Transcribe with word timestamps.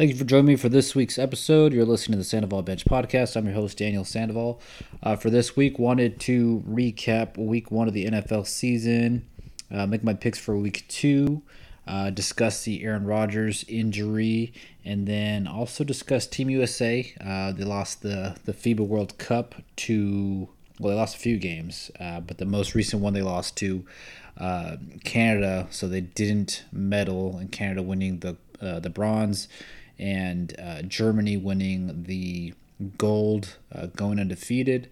Thank 0.00 0.12
you 0.12 0.16
for 0.16 0.24
joining 0.24 0.46
me 0.46 0.56
for 0.56 0.70
this 0.70 0.94
week's 0.94 1.18
episode. 1.18 1.74
You're 1.74 1.84
listening 1.84 2.14
to 2.14 2.20
the 2.20 2.24
Sandoval 2.24 2.62
Bench 2.62 2.86
Podcast. 2.86 3.36
I'm 3.36 3.44
your 3.44 3.52
host, 3.52 3.76
Daniel 3.76 4.02
Sandoval. 4.02 4.58
Uh, 5.02 5.14
for 5.14 5.28
this 5.28 5.58
week, 5.58 5.78
wanted 5.78 6.18
to 6.20 6.64
recap 6.66 7.36
week 7.36 7.70
one 7.70 7.86
of 7.86 7.92
the 7.92 8.06
NFL 8.06 8.46
season, 8.46 9.26
uh, 9.70 9.84
make 9.84 10.02
my 10.02 10.14
picks 10.14 10.38
for 10.38 10.56
week 10.56 10.86
two, 10.88 11.42
uh, 11.86 12.08
discuss 12.08 12.64
the 12.64 12.82
Aaron 12.82 13.04
Rodgers 13.04 13.62
injury, 13.68 14.54
and 14.86 15.06
then 15.06 15.46
also 15.46 15.84
discuss 15.84 16.26
Team 16.26 16.48
USA. 16.48 17.12
Uh, 17.22 17.52
they 17.52 17.64
lost 17.64 18.00
the, 18.00 18.38
the 18.46 18.54
FIBA 18.54 18.80
World 18.80 19.18
Cup 19.18 19.54
to, 19.76 20.48
well, 20.78 20.94
they 20.94 20.98
lost 20.98 21.16
a 21.16 21.20
few 21.20 21.36
games, 21.36 21.90
uh, 22.00 22.20
but 22.20 22.38
the 22.38 22.46
most 22.46 22.74
recent 22.74 23.02
one 23.02 23.12
they 23.12 23.20
lost 23.20 23.54
to 23.58 23.84
uh, 24.38 24.78
Canada, 25.04 25.66
so 25.68 25.86
they 25.86 26.00
didn't 26.00 26.64
medal, 26.72 27.36
and 27.36 27.52
Canada 27.52 27.82
winning 27.82 28.20
the, 28.20 28.38
the 28.60 28.88
bronze 28.88 29.46
and 30.00 30.58
uh, 30.58 30.82
Germany 30.82 31.36
winning 31.36 32.04
the 32.04 32.54
gold, 32.96 33.58
uh, 33.72 33.86
going 33.94 34.18
undefeated. 34.18 34.88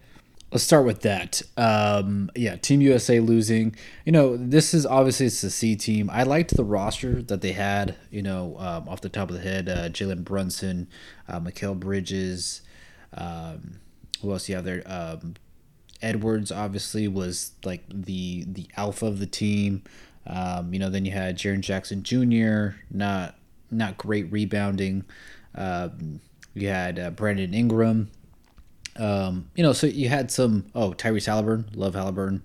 Let's 0.51 0.63
start 0.63 0.85
with 0.85 1.01
that. 1.01 1.41
Um, 1.57 2.31
yeah, 2.35 2.55
Team 2.55 2.81
USA 2.81 3.19
losing. 3.19 3.75
You 4.05 4.11
know, 4.11 4.37
this 4.37 4.73
is 4.73 4.85
obviously 4.85 5.25
it's 5.27 5.41
the 5.41 5.49
C 5.49 5.75
team. 5.75 6.09
I 6.11 6.23
liked 6.23 6.55
the 6.55 6.63
roster 6.63 7.21
that 7.23 7.41
they 7.41 7.51
had. 7.51 7.95
You 8.09 8.21
know, 8.21 8.55
um, 8.57 8.87
off 8.87 9.01
the 9.01 9.09
top 9.09 9.29
of 9.29 9.35
the 9.35 9.41
head, 9.41 9.67
uh, 9.67 9.89
Jalen 9.89 10.23
Brunson, 10.23 10.87
uh, 11.27 11.39
Mikal 11.39 11.79
Bridges. 11.79 12.61
Um, 13.13 13.79
who 14.21 14.31
else 14.31 14.49
you 14.49 14.55
have 14.55 14.65
there? 14.65 14.83
Um, 14.85 15.35
Edwards 16.01 16.51
obviously 16.51 17.07
was 17.07 17.51
like 17.63 17.83
the 17.89 18.45
the 18.47 18.67
alpha 18.77 19.05
of 19.05 19.19
the 19.19 19.27
team. 19.27 19.83
Um, 20.25 20.73
you 20.73 20.79
know, 20.79 20.89
then 20.89 21.05
you 21.05 21.11
had 21.11 21.37
Jaren 21.37 21.61
Jackson 21.61 22.03
Jr. 22.03 22.77
Not 22.91 23.35
not 23.71 23.97
great 23.97 24.31
rebounding. 24.31 25.03
Um, 25.55 26.21
you 26.53 26.67
had 26.69 26.99
uh, 26.99 27.09
Brandon 27.11 27.53
Ingram. 27.53 28.09
Um, 28.97 29.49
you 29.55 29.63
know, 29.63 29.73
so 29.73 29.87
you 29.87 30.09
had 30.09 30.31
some. 30.31 30.65
Oh, 30.75 30.91
Tyrese 30.91 31.27
Halliburton, 31.27 31.71
love 31.73 31.95
Halliburton. 31.95 32.43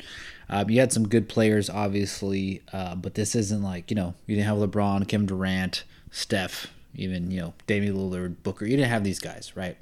Um, 0.48 0.70
you 0.70 0.78
had 0.78 0.92
some 0.92 1.08
good 1.08 1.28
players, 1.28 1.70
obviously, 1.70 2.62
uh, 2.72 2.94
but 2.94 3.14
this 3.14 3.34
isn't 3.34 3.62
like 3.62 3.90
you 3.90 3.96
know 3.96 4.14
you 4.26 4.36
didn't 4.36 4.48
have 4.48 4.58
LeBron, 4.58 5.08
Kevin 5.08 5.26
Durant, 5.26 5.84
Steph, 6.10 6.68
even 6.94 7.30
you 7.30 7.40
know 7.40 7.54
Damian 7.66 7.96
Lillard, 7.96 8.36
Booker. 8.42 8.66
You 8.66 8.76
didn't 8.76 8.90
have 8.90 9.04
these 9.04 9.18
guys, 9.18 9.52
right? 9.56 9.76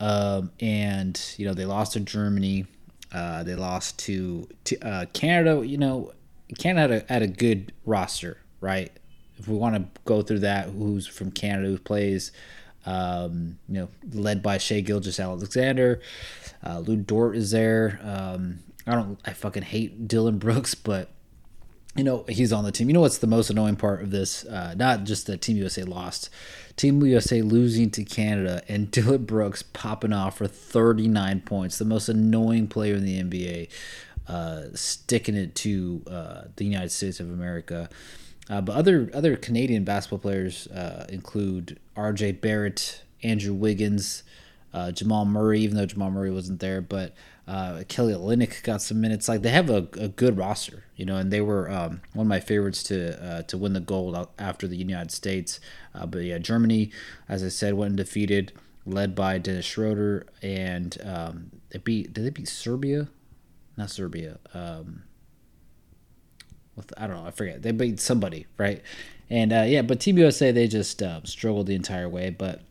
Um, 0.00 0.50
and 0.60 1.20
you 1.36 1.46
know 1.46 1.54
they 1.54 1.66
lost 1.66 1.92
to 1.94 2.00
Germany. 2.00 2.66
Uh, 3.12 3.42
they 3.42 3.54
lost 3.54 3.98
to, 3.98 4.48
to 4.64 4.78
uh, 4.86 5.04
Canada. 5.12 5.66
You 5.66 5.78
know, 5.78 6.12
Canada 6.58 6.94
had 6.94 7.02
a, 7.02 7.12
had 7.12 7.22
a 7.22 7.26
good 7.26 7.72
roster, 7.84 8.38
right? 8.60 8.92
If 9.40 9.48
we 9.48 9.56
want 9.56 9.74
to 9.76 10.00
go 10.04 10.22
through 10.22 10.40
that, 10.40 10.68
who's 10.68 11.06
from 11.06 11.30
Canada 11.30 11.68
who 11.68 11.78
plays, 11.78 12.30
um, 12.86 13.58
you 13.68 13.80
know, 13.80 13.88
led 14.12 14.42
by 14.42 14.58
Shai 14.58 14.80
Gilgeous-Alexander, 14.80 16.00
uh, 16.64 16.78
Lu 16.80 16.96
Dort 16.96 17.36
is 17.36 17.50
there. 17.50 18.00
Um, 18.02 18.60
I 18.86 18.94
don't, 18.94 19.18
I 19.24 19.32
fucking 19.32 19.62
hate 19.62 20.08
Dillon 20.08 20.38
Brooks, 20.40 20.74
but 20.74 21.10
you 21.96 22.04
know 22.04 22.24
he's 22.28 22.52
on 22.52 22.64
the 22.64 22.72
team. 22.72 22.88
You 22.88 22.94
know 22.94 23.00
what's 23.00 23.18
the 23.18 23.26
most 23.26 23.50
annoying 23.50 23.76
part 23.76 24.02
of 24.02 24.10
this? 24.10 24.44
Uh, 24.44 24.74
not 24.76 25.04
just 25.04 25.26
that 25.26 25.40
Team 25.40 25.56
USA 25.56 25.82
lost, 25.82 26.30
Team 26.76 27.04
USA 27.04 27.42
losing 27.42 27.90
to 27.90 28.04
Canada, 28.04 28.62
and 28.68 28.90
Dillon 28.92 29.24
Brooks 29.24 29.62
popping 29.62 30.12
off 30.12 30.38
for 30.38 30.46
39 30.46 31.40
points. 31.42 31.78
The 31.78 31.84
most 31.84 32.08
annoying 32.08 32.68
player 32.68 32.94
in 32.94 33.04
the 33.04 33.22
NBA, 33.22 33.68
uh, 34.28 34.74
sticking 34.74 35.34
it 35.34 35.54
to 35.56 36.02
uh, 36.10 36.42
the 36.56 36.64
United 36.64 36.90
States 36.90 37.20
of 37.20 37.30
America. 37.30 37.88
Uh, 38.50 38.60
but 38.60 38.74
other 38.74 39.10
other 39.14 39.36
Canadian 39.36 39.84
basketball 39.84 40.18
players 40.18 40.66
uh, 40.68 41.06
include 41.08 41.78
R.J. 41.96 42.32
Barrett, 42.32 43.02
Andrew 43.22 43.54
Wiggins, 43.54 44.24
uh, 44.74 44.90
Jamal 44.90 45.24
Murray, 45.24 45.60
even 45.60 45.76
though 45.76 45.86
Jamal 45.86 46.10
Murray 46.10 46.32
wasn't 46.32 46.58
there, 46.58 46.80
but 46.80 47.14
uh, 47.46 47.82
Kelly 47.88 48.12
Olynyk 48.12 48.62
got 48.62 48.82
some 48.82 49.00
minutes. 49.00 49.28
Like 49.28 49.42
they 49.42 49.50
have 49.50 49.70
a, 49.70 49.88
a 49.98 50.08
good 50.08 50.36
roster, 50.36 50.84
you 50.96 51.04
know, 51.04 51.16
and 51.16 51.32
they 51.32 51.40
were 51.40 51.70
um, 51.70 52.00
one 52.12 52.26
of 52.26 52.28
my 52.28 52.40
favorites 52.40 52.82
to 52.84 53.22
uh, 53.24 53.42
to 53.42 53.56
win 53.56 53.72
the 53.72 53.80
gold 53.80 54.28
after 54.38 54.66
the 54.66 54.76
United 54.76 55.12
States. 55.12 55.60
Uh, 55.94 56.06
but 56.06 56.22
yeah, 56.24 56.38
Germany, 56.38 56.90
as 57.28 57.44
I 57.44 57.48
said, 57.48 57.74
went 57.74 57.92
undefeated, 57.92 58.52
led 58.84 59.14
by 59.14 59.38
Dennis 59.38 59.64
Schroeder, 59.64 60.26
and 60.42 60.96
um, 61.04 61.50
they 61.70 61.78
beat 61.78 62.12
did 62.12 62.24
they 62.24 62.30
beat 62.30 62.48
Serbia? 62.48 63.08
Not 63.76 63.90
Serbia. 63.90 64.38
Um, 64.54 65.04
with 66.80 66.92
I 66.96 67.06
don't 67.06 67.16
know, 67.16 67.26
I 67.26 67.30
forget. 67.30 67.62
They 67.62 67.72
beat 67.72 68.00
somebody, 68.00 68.46
right? 68.58 68.82
And 69.28 69.52
uh, 69.52 69.64
yeah, 69.66 69.82
but 69.82 70.00
Team 70.00 70.18
USA 70.18 70.50
they 70.52 70.68
just 70.68 71.02
uh, 71.02 71.20
struggled 71.24 71.66
the 71.66 71.74
entire 71.74 72.08
way. 72.08 72.30
But 72.30 72.62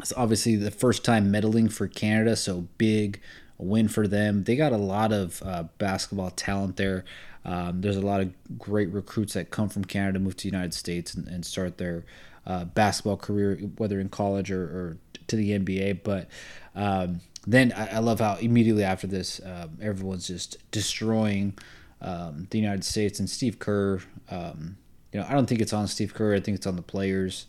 it's 0.00 0.12
obviously 0.16 0.56
the 0.56 0.70
first 0.70 1.04
time 1.04 1.32
medaling 1.32 1.72
for 1.72 1.88
Canada, 1.88 2.36
so 2.36 2.66
big 2.76 3.20
win 3.58 3.88
for 3.88 4.06
them. 4.06 4.44
They 4.44 4.56
got 4.56 4.72
a 4.72 4.78
lot 4.78 5.12
of 5.12 5.42
uh, 5.44 5.64
basketball 5.78 6.30
talent 6.30 6.76
there. 6.76 7.04
Um, 7.44 7.80
there's 7.80 7.96
a 7.96 8.02
lot 8.02 8.20
of 8.20 8.32
great 8.58 8.90
recruits 8.90 9.34
that 9.34 9.50
come 9.50 9.68
from 9.68 9.84
Canada, 9.84 10.18
move 10.18 10.36
to 10.36 10.42
the 10.44 10.50
United 10.50 10.74
States, 10.74 11.14
and, 11.14 11.26
and 11.28 11.44
start 11.44 11.78
their 11.78 12.04
uh, 12.46 12.64
basketball 12.66 13.16
career, 13.16 13.56
whether 13.76 14.00
in 14.00 14.08
college 14.08 14.50
or, 14.50 14.62
or 14.62 14.96
to 15.26 15.36
the 15.36 15.58
NBA. 15.58 16.02
But 16.04 16.28
um, 16.74 17.20
then 17.46 17.72
I, 17.72 17.96
I, 17.96 17.98
love 17.98 18.20
how 18.20 18.36
immediately 18.36 18.84
after 18.84 19.06
this, 19.06 19.40
um, 19.44 19.78
everyone's 19.80 20.26
just 20.26 20.58
destroying 20.70 21.54
um, 22.00 22.46
the 22.50 22.58
United 22.58 22.84
States 22.84 23.18
and 23.18 23.28
Steve 23.28 23.58
Kerr. 23.58 24.00
Um, 24.30 24.76
you 25.12 25.20
know, 25.20 25.26
I 25.28 25.32
don't 25.32 25.46
think 25.46 25.60
it's 25.60 25.72
on 25.72 25.86
Steve 25.88 26.14
Kerr. 26.14 26.34
I 26.34 26.40
think 26.40 26.56
it's 26.56 26.66
on 26.66 26.76
the 26.76 26.82
players. 26.82 27.46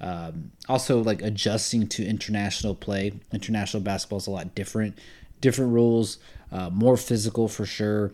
Um, 0.00 0.52
also, 0.68 1.02
like 1.02 1.22
adjusting 1.22 1.86
to 1.88 2.04
international 2.04 2.74
play. 2.74 3.12
International 3.32 3.82
basketball 3.82 4.18
is 4.18 4.26
a 4.26 4.30
lot 4.30 4.54
different. 4.54 4.98
Different 5.40 5.72
rules, 5.72 6.18
uh, 6.50 6.70
more 6.70 6.96
physical 6.96 7.48
for 7.48 7.66
sure. 7.66 8.12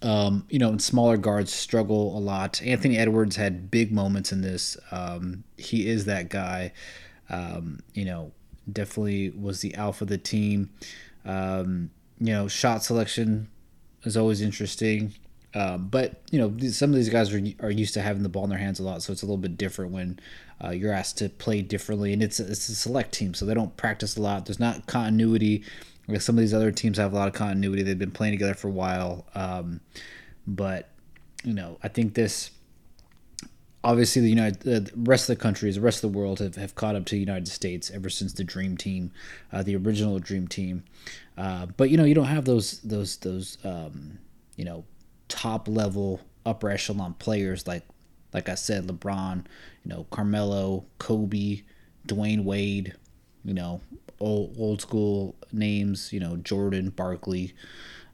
Um, 0.00 0.46
you 0.48 0.58
know, 0.58 0.68
and 0.68 0.80
smaller 0.80 1.16
guards 1.16 1.52
struggle 1.52 2.16
a 2.16 2.20
lot. 2.20 2.62
Anthony 2.62 2.96
Edwards 2.96 3.36
had 3.36 3.70
big 3.70 3.90
moments 3.90 4.32
in 4.32 4.42
this. 4.42 4.76
Um, 4.92 5.44
he 5.56 5.88
is 5.88 6.04
that 6.04 6.28
guy. 6.28 6.72
Um, 7.28 7.80
you 7.94 8.04
know, 8.04 8.32
definitely 8.72 9.30
was 9.30 9.60
the 9.60 9.74
alpha 9.74 10.04
of 10.04 10.08
the 10.08 10.18
team. 10.18 10.70
Um, 11.24 11.90
you 12.20 12.32
know, 12.32 12.48
shot 12.48 12.84
selection 12.84 13.48
is 14.04 14.16
always 14.16 14.40
interesting. 14.40 15.14
Um, 15.54 15.88
but 15.88 16.20
you 16.30 16.38
know, 16.38 16.68
some 16.68 16.90
of 16.90 16.96
these 16.96 17.08
guys 17.08 17.32
are, 17.32 17.40
are 17.60 17.70
used 17.70 17.94
to 17.94 18.02
having 18.02 18.22
the 18.22 18.28
ball 18.28 18.44
in 18.44 18.50
their 18.50 18.58
hands 18.58 18.80
a 18.80 18.82
lot, 18.82 19.02
so 19.02 19.12
it's 19.12 19.22
a 19.22 19.26
little 19.26 19.38
bit 19.38 19.56
different 19.56 19.92
when 19.92 20.20
uh, 20.62 20.70
you're 20.70 20.92
asked 20.92 21.18
to 21.18 21.28
play 21.28 21.62
differently. 21.62 22.12
And 22.12 22.22
it's 22.22 22.38
a, 22.38 22.50
it's 22.50 22.68
a 22.68 22.74
select 22.74 23.12
team, 23.12 23.34
so 23.34 23.46
they 23.46 23.54
don't 23.54 23.76
practice 23.76 24.16
a 24.16 24.22
lot. 24.22 24.46
There's 24.46 24.60
not 24.60 24.86
continuity. 24.86 25.64
Like 26.06 26.20
some 26.20 26.36
of 26.36 26.40
these 26.40 26.54
other 26.54 26.70
teams 26.70 26.98
have 26.98 27.12
a 27.12 27.16
lot 27.16 27.28
of 27.28 27.34
continuity. 27.34 27.82
They've 27.82 27.98
been 27.98 28.10
playing 28.10 28.32
together 28.32 28.54
for 28.54 28.68
a 28.68 28.72
while. 28.72 29.26
Um, 29.34 29.80
but 30.46 30.88
you 31.44 31.54
know, 31.54 31.78
I 31.82 31.88
think 31.88 32.14
this 32.14 32.50
obviously 33.84 34.22
the 34.22 34.28
United, 34.28 34.60
the 34.60 34.92
rest 34.96 35.28
of 35.28 35.36
the 35.36 35.42
countries, 35.42 35.76
the 35.76 35.80
rest 35.80 36.02
of 36.02 36.12
the 36.12 36.18
world 36.18 36.40
have, 36.40 36.56
have 36.56 36.74
caught 36.74 36.96
up 36.96 37.04
to 37.06 37.14
the 37.14 37.20
United 37.20 37.48
States 37.48 37.90
ever 37.90 38.10
since 38.10 38.32
the 38.32 38.44
Dream 38.44 38.76
Team, 38.76 39.12
uh, 39.52 39.62
the 39.62 39.76
original 39.76 40.18
Dream 40.18 40.48
Team. 40.48 40.84
Uh, 41.36 41.66
but 41.76 41.90
you 41.90 41.96
know, 41.96 42.04
you 42.04 42.14
don't 42.14 42.26
have 42.26 42.44
those 42.44 42.80
those 42.80 43.16
those 43.18 43.58
um, 43.64 44.18
you 44.56 44.64
know 44.64 44.84
top 45.28 45.68
level 45.68 46.20
upper 46.46 46.70
echelon 46.70 47.14
players 47.14 47.66
like 47.66 47.82
like 48.32 48.48
I 48.48 48.54
said, 48.54 48.86
LeBron, 48.86 49.44
you 49.84 49.88
know, 49.88 50.06
Carmelo, 50.10 50.84
Kobe, 50.98 51.62
Dwayne 52.06 52.44
Wade, 52.44 52.94
you 53.44 53.54
know, 53.54 53.80
old 54.20 54.54
old 54.58 54.80
school 54.80 55.34
names, 55.52 56.12
you 56.12 56.20
know, 56.20 56.36
Jordan, 56.36 56.90
Barkley. 56.90 57.54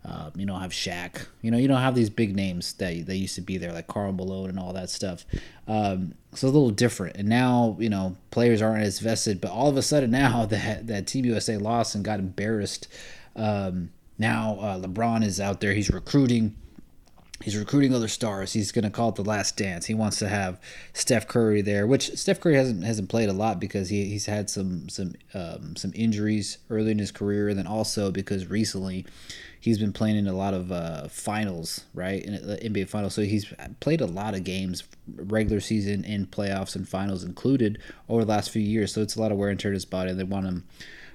Um, 0.07 0.33
you 0.37 0.45
know, 0.45 0.57
have 0.57 0.73
Shaq. 0.73 1.27
You 1.41 1.51
know, 1.51 1.57
you 1.57 1.67
don't 1.67 1.81
have 1.81 1.95
these 1.95 2.11
big 2.11 2.37
names 2.37 2.75
that 2.75 3.07
they 3.07 3.17
used 3.17 3.37
to 3.37 3.41
be 3.41 3.57
there, 3.57 3.73
like 3.73 3.87
Karl 3.87 4.13
Malone 4.13 4.51
and 4.51 4.59
all 4.59 4.75
that 4.75 4.91
stuff. 4.91 5.25
Um, 5.67 6.15
so 6.35 6.47
a 6.47 6.51
little 6.51 6.71
different. 6.71 7.17
And 7.17 7.29
now, 7.29 7.77
you 7.81 7.89
know, 7.89 8.17
players 8.31 8.61
aren't 8.61 8.83
as 8.83 8.99
vested. 8.99 9.41
But 9.41 9.51
all 9.51 9.69
of 9.71 9.77
a 9.79 9.83
sudden 9.83 10.11
now 10.11 10.45
that 10.51 10.87
that 10.87 11.07
Team 11.07 11.25
USA 11.25 11.57
lost 11.57 11.95
and 11.95 12.05
got 12.05 12.19
embarrassed, 12.19 12.87
um, 13.35 13.91
now 14.19 14.59
uh, 14.61 14.79
LeBron 14.79 15.25
is 15.25 15.41
out 15.41 15.61
there. 15.61 15.73
He's 15.73 15.91
recruiting. 15.91 16.55
He's 17.43 17.57
recruiting 17.57 17.93
other 17.93 18.09
stars. 18.09 18.53
He's 18.53 18.71
going 18.71 18.85
to 18.85 18.91
call 18.91 19.09
it 19.09 19.17
the 19.17 19.25
last 19.25 19.57
dance. 19.57 19.87
He 19.87 19.95
wants 19.95 20.19
to 20.21 20.29
have 20.29 20.61
Steph 20.93 21.27
Curry 21.27 21.63
there, 21.63 21.87
which 21.87 22.17
Steph 22.17 22.41
Curry 22.41 22.55
hasn't 22.55 22.85
hasn't 22.85 23.09
played 23.09 23.29
a 23.29 23.33
lot 23.33 23.61
because 23.61 23.89
he, 23.89 24.05
he's 24.05 24.27
had 24.27 24.49
some 24.49 24.89
some 24.89 25.15
um, 25.35 25.75
some 25.77 25.93
injuries 25.95 26.59
early 26.71 26.93
in 26.93 26.99
his 26.99 27.11
career, 27.11 27.49
and 27.49 27.59
then 27.59 27.67
also 27.67 28.11
because 28.13 28.47
recently 28.47 29.05
he's 29.65 29.79
been 29.79 29.93
playing 29.93 30.17
in 30.17 30.29
a 30.29 30.33
lot 30.33 30.55
of 30.55 30.71
uh, 30.71 31.09
finals, 31.09 31.85
right? 31.93 32.23
In 32.23 32.35
the 32.47 32.57
NBA 32.57 32.89
finals. 32.89 33.15
So 33.15 33.23
he's 33.23 33.53
played 33.81 34.01
a 34.01 34.07
lot 34.07 34.35
of 34.35 34.45
games, 34.45 34.85
regular 35.17 35.59
season 35.59 36.05
and 36.05 36.31
playoffs 36.31 36.77
and 36.77 36.87
finals 36.89 37.25
included, 37.25 37.79
over 38.09 38.25
the 38.25 38.31
last 38.31 38.51
few 38.51 38.63
years. 38.63 38.93
So 38.93 39.01
it's 39.01 39.17
a 39.17 39.21
lot 39.21 39.33
of 39.33 39.39
wear 39.39 39.49
and 39.49 39.59
tear 39.59 39.71
to 39.71 39.75
his 39.75 39.87
body. 39.87 40.13
They 40.13 40.23
want 40.23 40.47
him 40.47 40.65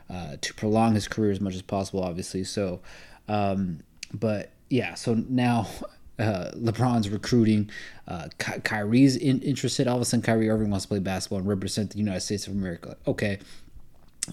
uh, 0.09 0.37
to 0.41 0.53
prolong 0.55 0.95
his 0.95 1.07
career 1.07 1.31
as 1.31 1.39
much 1.39 1.55
as 1.55 1.61
possible, 1.61 2.03
obviously. 2.03 2.43
So, 2.43 2.81
um, 3.27 3.81
but 4.11 4.51
yeah, 4.69 4.95
so 4.95 5.13
now 5.13 5.67
uh, 6.19 6.51
LeBron's 6.55 7.09
recruiting. 7.09 7.69
Uh, 8.07 8.27
Ky- 8.37 8.59
Kyrie's 8.63 9.15
in, 9.15 9.41
interested. 9.41 9.87
All 9.87 9.95
of 9.95 10.01
a 10.01 10.05
sudden, 10.05 10.21
Kyrie 10.21 10.49
Irving 10.49 10.69
wants 10.69 10.85
to 10.85 10.89
play 10.89 10.99
basketball 10.99 11.39
and 11.39 11.47
represent 11.47 11.91
the 11.91 11.97
United 11.97 12.21
States 12.21 12.47
of 12.47 12.53
America. 12.53 12.97
Okay. 13.07 13.39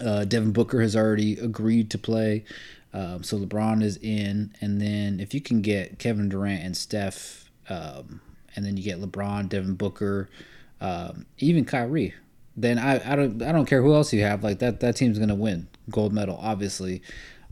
Uh, 0.05 0.25
Devin 0.25 0.53
Booker 0.53 0.81
has 0.83 0.97
already 0.97 1.39
agreed 1.39 1.91
to 1.91 1.99
play. 1.99 2.45
Um, 2.93 3.23
so 3.23 3.39
LeBron 3.39 3.83
is 3.83 3.97
in. 3.99 4.55
And 4.61 4.81
then 4.81 5.21
if 5.21 5.33
you 5.33 5.41
can 5.41 5.63
get 5.63 5.99
Kevin 5.99 6.29
Durant 6.29 6.65
and 6.65 6.77
Steph, 6.77 7.51
um, 7.69 8.21
and 8.55 8.65
then 8.65 8.77
you 8.77 8.83
get 8.83 9.01
LeBron, 9.01 9.49
Devin 9.49 9.75
Booker, 9.75 10.29
um, 10.81 11.27
even 11.39 11.65
Kyrie, 11.65 12.15
then 12.57 12.79
I, 12.79 13.13
I 13.13 13.17
don't 13.17 13.43
I 13.43 13.53
don't 13.53 13.67
care 13.67 13.83
who 13.83 13.95
else 13.95 14.13
you 14.13 14.23
have. 14.23 14.43
Like 14.43 14.61
that 14.61 14.81
that 14.81 14.97
team's 14.97 15.19
gonna 15.19 15.35
win 15.35 15.69
gold 15.91 16.13
medal, 16.13 16.39
obviously. 16.41 17.03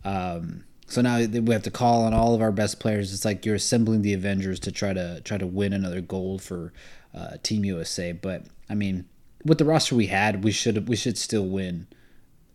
Um, 0.04 0.64
so 0.86 1.00
now 1.00 1.18
we 1.18 1.52
have 1.52 1.62
to 1.62 1.70
call 1.70 2.04
on 2.04 2.12
all 2.12 2.34
of 2.34 2.42
our 2.42 2.52
best 2.52 2.78
players. 2.78 3.12
It's 3.12 3.24
like 3.24 3.46
you're 3.46 3.54
assembling 3.54 4.02
the 4.02 4.14
Avengers 4.14 4.60
to 4.60 4.72
try 4.72 4.92
to 4.92 5.20
try 5.22 5.38
to 5.38 5.46
win 5.46 5.72
another 5.72 6.00
gold 6.00 6.42
for 6.42 6.72
uh, 7.14 7.36
Team 7.42 7.64
USA. 7.64 8.12
But 8.12 8.44
I 8.68 8.74
mean, 8.74 9.06
with 9.44 9.58
the 9.58 9.64
roster 9.64 9.94
we 9.94 10.06
had, 10.06 10.44
we 10.44 10.52
should 10.52 10.88
we 10.88 10.96
should 10.96 11.18
still 11.18 11.46
win 11.46 11.86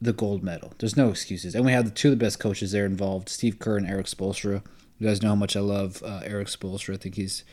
the 0.02 0.14
gold 0.14 0.44
medal. 0.44 0.74
There's 0.78 0.96
no 0.96 1.10
excuses, 1.10 1.56
and 1.56 1.66
we 1.66 1.72
have 1.72 1.86
the 1.86 1.92
two 1.92 2.10
of 2.10 2.20
the 2.20 2.26
best 2.26 2.40
coaches 2.40 2.72
there 2.72 2.86
involved: 2.86 3.30
Steve 3.30 3.60
Kerr 3.60 3.78
and 3.78 3.88
Erik 3.88 4.08
Spoelstra. 4.08 4.64
You 5.00 5.08
guys 5.08 5.22
know 5.22 5.30
how 5.30 5.36
much 5.36 5.56
I 5.56 5.62
love 5.62 6.04
uh, 6.04 6.22
Erik 6.24 6.50
Spoelstra. 6.50 6.96
I 6.96 6.98
think 6.98 7.16
he's 7.16 7.44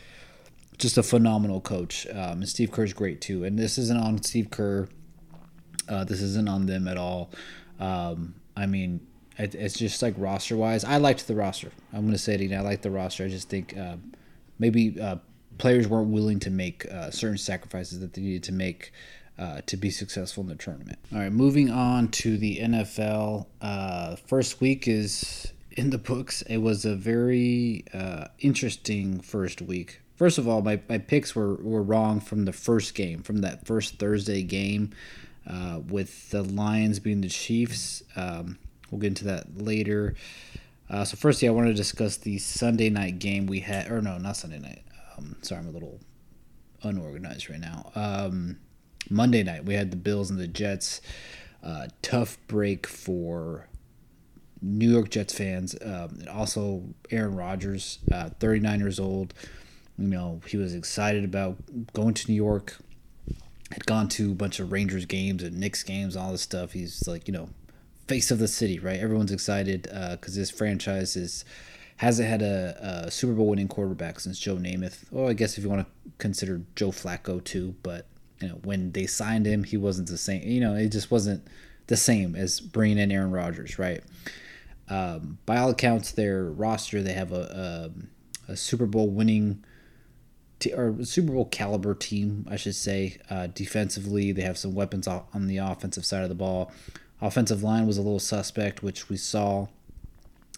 just 0.79 0.99
a 0.99 1.03
phenomenal 1.03 1.61
coach. 1.61 2.07
Um, 2.09 2.41
and 2.41 2.49
Steve 2.49 2.71
Kerr's 2.71 2.93
great 2.93 3.21
too. 3.21 3.45
And 3.45 3.59
this 3.59 3.79
isn't 3.79 3.99
on 3.99 4.23
Steve 4.23 4.51
Kerr. 4.51 4.89
Uh, 5.89 6.05
this 6.05 6.21
isn't 6.21 6.49
on 6.49 6.67
them 6.67 6.89
at 6.89 6.97
all. 6.97 7.31
Um, 7.79 8.35
I 8.57 8.67
mean, 8.67 9.07
it, 9.39 9.55
it's 9.55 9.79
just 9.79 10.03
like 10.03 10.15
roster 10.17 10.57
wise. 10.57 10.85
I 10.85 10.99
liked 10.99 11.27
the 11.27 11.35
roster. 11.35 11.71
I'm 11.93 12.03
going 12.03 12.13
to 12.13 12.19
say 12.19 12.35
it 12.35 12.41
again. 12.41 12.61
I 12.61 12.63
like 12.63 12.83
the 12.83 12.91
roster. 12.91 13.25
I 13.25 13.29
just 13.29 13.49
think 13.49 13.77
uh, 13.77 13.97
maybe 14.59 15.01
uh, 15.01 15.17
players 15.59 15.89
weren't 15.89 16.11
willing 16.11 16.41
to 16.41 16.51
make 16.51 16.87
uh, 16.91 17.11
certain 17.11 17.39
sacrifices 17.39 18.01
that 18.01 18.15
they 18.15 18.23
needed 18.23 18.45
to 18.45 18.53
make. 18.53 18.93
Uh, 19.39 19.61
to 19.67 19.77
be 19.77 19.91
successful 19.91 20.43
in 20.43 20.49
the 20.49 20.55
tournament. 20.55 20.99
All 21.13 21.19
right, 21.19 21.31
moving 21.31 21.71
on 21.71 22.09
to 22.09 22.39
the 22.39 22.57
NFL. 22.57 23.45
Uh, 23.61 24.17
first 24.17 24.63
week 24.63 24.89
is 24.89 25.53
in 25.73 25.91
the 25.91 25.99
books. 25.99 26.41
It 26.41 26.57
was 26.57 26.87
a 26.87 26.97
very 26.97 27.85
interesting 28.39 29.21
first 29.21 29.61
week 29.61 30.01
First 30.17 30.39
of 30.39 30.49
all, 30.49 30.63
my, 30.63 30.81
my 30.89 30.99
picks 30.99 31.37
were, 31.37 31.57
were 31.57 31.83
wrong 31.83 32.21
from 32.21 32.47
the 32.47 32.53
first 32.53 32.95
game, 32.95 33.23
from 33.23 33.39
that 33.43 33.67
first 33.67 33.99
Thursday 33.99 34.43
game, 34.43 34.91
uh, 35.47 35.81
with 35.87 36.31
the 36.31 36.43
Lions 36.43 36.99
being 36.99 37.21
the 37.21 37.29
Chiefs. 37.29 38.03
Um, 38.17 38.59
we'll 38.91 39.01
get 39.01 39.09
into 39.09 39.25
that 39.25 39.59
later. 39.59 40.15
Uh, 40.89 41.05
so, 41.05 41.17
firstly, 41.17 41.49
I 41.49 41.51
want 41.51 41.67
to 41.67 41.75
discuss 41.75 42.17
the 42.17 42.39
Sunday 42.39 42.91
night 42.91 43.19
game 43.19 43.47
we 43.47 43.61
had, 43.61 43.91
or 43.91 44.01
no, 44.01 44.19
not 44.19 44.37
Sunday 44.37 44.59
night. 44.59 44.83
Um, 45.17 45.37
sorry, 45.43 45.61
I'm 45.61 45.69
a 45.69 45.73
little 45.73 46.01
unorganized 46.83 47.51
right 47.51 47.61
now. 47.61 47.91
Um, 47.95 48.59
Monday 49.11 49.43
night, 49.43 49.65
we 49.65 49.75
had 49.75 49.91
the 49.91 49.97
Bills 49.97 50.31
and 50.31 50.39
the 50.39 50.47
Jets. 50.47 51.01
Uh, 51.63 51.89
tough 52.03 52.39
break 52.47 52.87
for 52.87 53.69
New 54.63 54.91
York 54.91 55.11
Jets 55.11 55.35
fans. 55.35 55.75
Um, 55.85 56.23
also, 56.31 56.85
Aaron 57.11 57.35
Rodgers, 57.35 57.99
uh, 58.13 58.31
39 58.39 58.81
years 58.81 59.01
old. 59.01 59.35
You 59.99 60.09
know, 60.09 60.41
he 60.47 60.57
was 60.57 60.75
excited 60.75 61.25
about 61.25 61.57
going 61.93 62.15
to 62.15 62.31
New 62.31 62.37
York. 62.37 62.77
Had 63.73 63.87
gone 63.87 64.09
to 64.11 64.31
a 64.31 64.35
bunch 64.35 64.61
of 64.61 64.71
Rangers 64.71 65.07
games 65.07 65.43
and 65.43 65.59
Knicks 65.59 65.83
games, 65.83 66.17
all 66.17 66.31
this 66.31 66.43
stuff. 66.43 66.73
He's 66.73 67.09
like, 67.09 67.27
you 67.27 67.33
know, 67.33 67.49
face 68.07 68.31
of 68.31 68.39
the 68.39 68.49
city, 68.49 68.79
right? 68.79 68.99
Everyone's 68.99 69.33
excited 69.33 69.83
because 69.83 70.37
uh, 70.37 70.41
this 70.41 70.51
franchise 70.51 71.17
is 71.17 71.45
hasn't 71.97 72.29
had 72.29 72.43
a, 72.43 73.05
a, 73.07 73.11
Super 73.11 73.33
Bowl 73.33 73.47
winning 73.47 73.69
quarterback 73.69 74.21
since 74.21 74.39
Joe 74.39 74.57
Namath. 74.57 75.05
Well, 75.11 75.31
I 75.31 75.33
guess 75.33 75.57
if 75.57 75.65
you 75.65 75.71
want 75.71 75.87
to 75.87 76.13
consider 76.19 76.61
Joe 76.75 76.91
Flacco 76.91 77.43
too, 77.43 77.75
but 77.83 78.07
you 78.41 78.49
know 78.49 78.55
when 78.65 78.93
they 78.93 79.07
signed 79.07 79.47
him, 79.47 79.65
he 79.65 79.77
wasn't 79.77 80.09
the 80.09 80.19
same. 80.19 80.43
You 80.43 80.61
know, 80.61 80.75
it 80.75 80.91
just 80.91 81.11
wasn't 81.11 81.47
the 81.87 81.97
same 81.97 82.35
as 82.35 82.61
bringing 82.61 82.99
in 82.99 83.11
Aaron 83.11 83.31
Rodgers, 83.31 83.79
right? 83.79 84.03
Um, 84.89 85.39
by 85.47 85.57
all 85.57 85.71
accounts, 85.71 86.13
their 86.13 86.45
roster 86.45 87.03
they 87.03 87.13
have 87.13 87.33
a, 87.33 87.91
a, 88.49 88.53
a 88.53 88.57
Super 88.57 88.87
Bowl 88.87 89.09
winning 89.09 89.65
t- 90.59 90.73
or 90.73 91.03
Super 91.05 91.33
Bowl 91.33 91.47
caliber 91.47 91.95
team, 91.95 92.47
I 92.49 92.57
should 92.57 92.75
say. 92.75 93.19
Uh, 93.31 93.49
defensively, 93.49 94.33
they 94.33 94.43
have 94.43 94.59
some 94.59 94.75
weapons 94.75 95.09
on 95.09 95.47
the 95.47 95.59
offensive 95.59 96.05
side 96.05 96.23
of 96.23 96.29
the 96.29 96.35
ball. 96.35 96.73
Offensive 97.21 97.63
line 97.63 97.87
was 97.87 97.99
a 97.99 98.03
little 98.03 98.19
suspect, 98.19 98.83
which 98.83 99.09
we 99.09 99.17
saw 99.17 99.69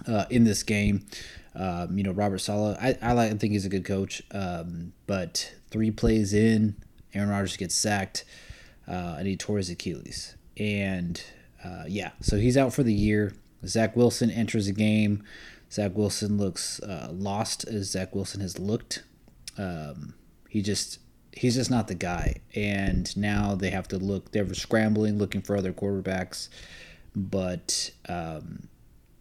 uh, 0.06 0.26
in 0.30 0.44
this 0.44 0.62
game. 0.62 1.06
Um, 1.54 1.96
you 1.96 2.04
know, 2.04 2.12
Robert 2.12 2.38
Saleh, 2.38 2.76
I, 2.80 2.96
I, 3.02 3.12
like, 3.12 3.38
think 3.38 3.52
he's 3.52 3.64
a 3.64 3.68
good 3.68 3.84
coach, 3.84 4.22
um, 4.30 4.92
but 5.06 5.54
three 5.70 5.90
plays 5.90 6.32
in, 6.32 6.76
Aaron 7.14 7.30
Rodgers 7.30 7.56
gets 7.56 7.74
sacked, 7.74 8.24
uh, 8.86 9.16
and 9.18 9.26
he 9.26 9.36
tore 9.36 9.56
his 9.56 9.70
Achilles. 9.70 10.36
And 10.56 11.22
uh, 11.64 11.84
yeah, 11.88 12.12
so 12.20 12.36
he's 12.36 12.56
out 12.56 12.72
for 12.72 12.82
the 12.82 12.94
year. 12.94 13.34
Zach 13.66 13.96
Wilson 13.96 14.30
enters 14.30 14.66
the 14.66 14.72
game. 14.72 15.24
Zach 15.70 15.96
Wilson 15.96 16.38
looks 16.38 16.80
uh, 16.80 17.08
lost 17.12 17.66
as 17.66 17.90
Zach 17.90 18.14
Wilson 18.14 18.40
has 18.40 18.58
looked 18.58 19.02
um, 19.58 20.14
he 20.48 20.62
just 20.62 21.00
he's 21.38 21.54
just 21.54 21.70
not 21.70 21.86
the 21.86 21.94
guy. 21.94 22.34
And 22.54 23.16
now 23.16 23.54
they 23.54 23.70
have 23.70 23.86
to 23.88 23.98
look. 23.98 24.32
They're 24.32 24.52
scrambling, 24.54 25.18
looking 25.18 25.40
for 25.40 25.56
other 25.56 25.72
quarterbacks. 25.72 26.48
But 27.14 27.92
um, 28.08 28.68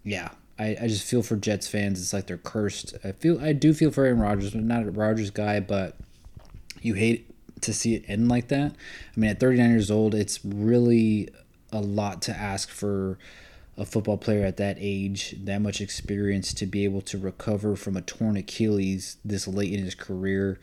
yeah, 0.04 0.30
I, 0.58 0.76
I 0.82 0.88
just 0.88 1.08
feel 1.08 1.22
for 1.22 1.36
Jets 1.36 1.68
fans. 1.68 2.02
It's 2.02 2.14
like 2.14 2.26
they're 2.26 2.38
cursed. 2.38 2.96
I 3.04 3.12
feel 3.12 3.40
I 3.40 3.54
do 3.54 3.74
feel 3.74 3.92
for 3.92 4.04
Aaron 4.04 4.20
Rodgers. 4.20 4.56
I'm 4.56 4.68
not 4.68 4.88
a 4.88 4.92
Rodgers 4.92 5.30
guy, 5.30 5.60
but 5.60 5.96
you 6.82 6.96
hate 6.96 7.30
to 7.62 7.74
see 7.74 7.94
it 7.96 8.04
end 8.08 8.28
like 8.30 8.48
that. 8.48 8.72
I 8.72 9.20
mean, 9.20 9.30
at 9.30 9.40
39 9.40 9.70
years 9.70 9.92
old, 9.92 10.16
it's 10.16 10.44
really 10.44 11.30
a 11.72 11.82
lot 11.82 12.24
to 12.24 12.36
ask 12.36 12.70
for 12.70 13.20
a 13.78 13.86
football 13.86 14.18
player 14.18 14.44
at 14.44 14.58
that 14.58 14.78
age, 14.80 15.36
that 15.44 15.62
much 15.62 15.82
experience 15.82 16.52
to 16.56 16.66
be 16.66 16.84
able 16.84 17.02
to 17.02 17.18
recover 17.18 17.76
from 17.76 17.96
a 17.96 18.02
torn 18.02 18.36
Achilles 18.36 19.18
this 19.24 19.48
late 19.48 19.72
in 19.72 19.84
his 19.84 19.94
career. 19.94 20.60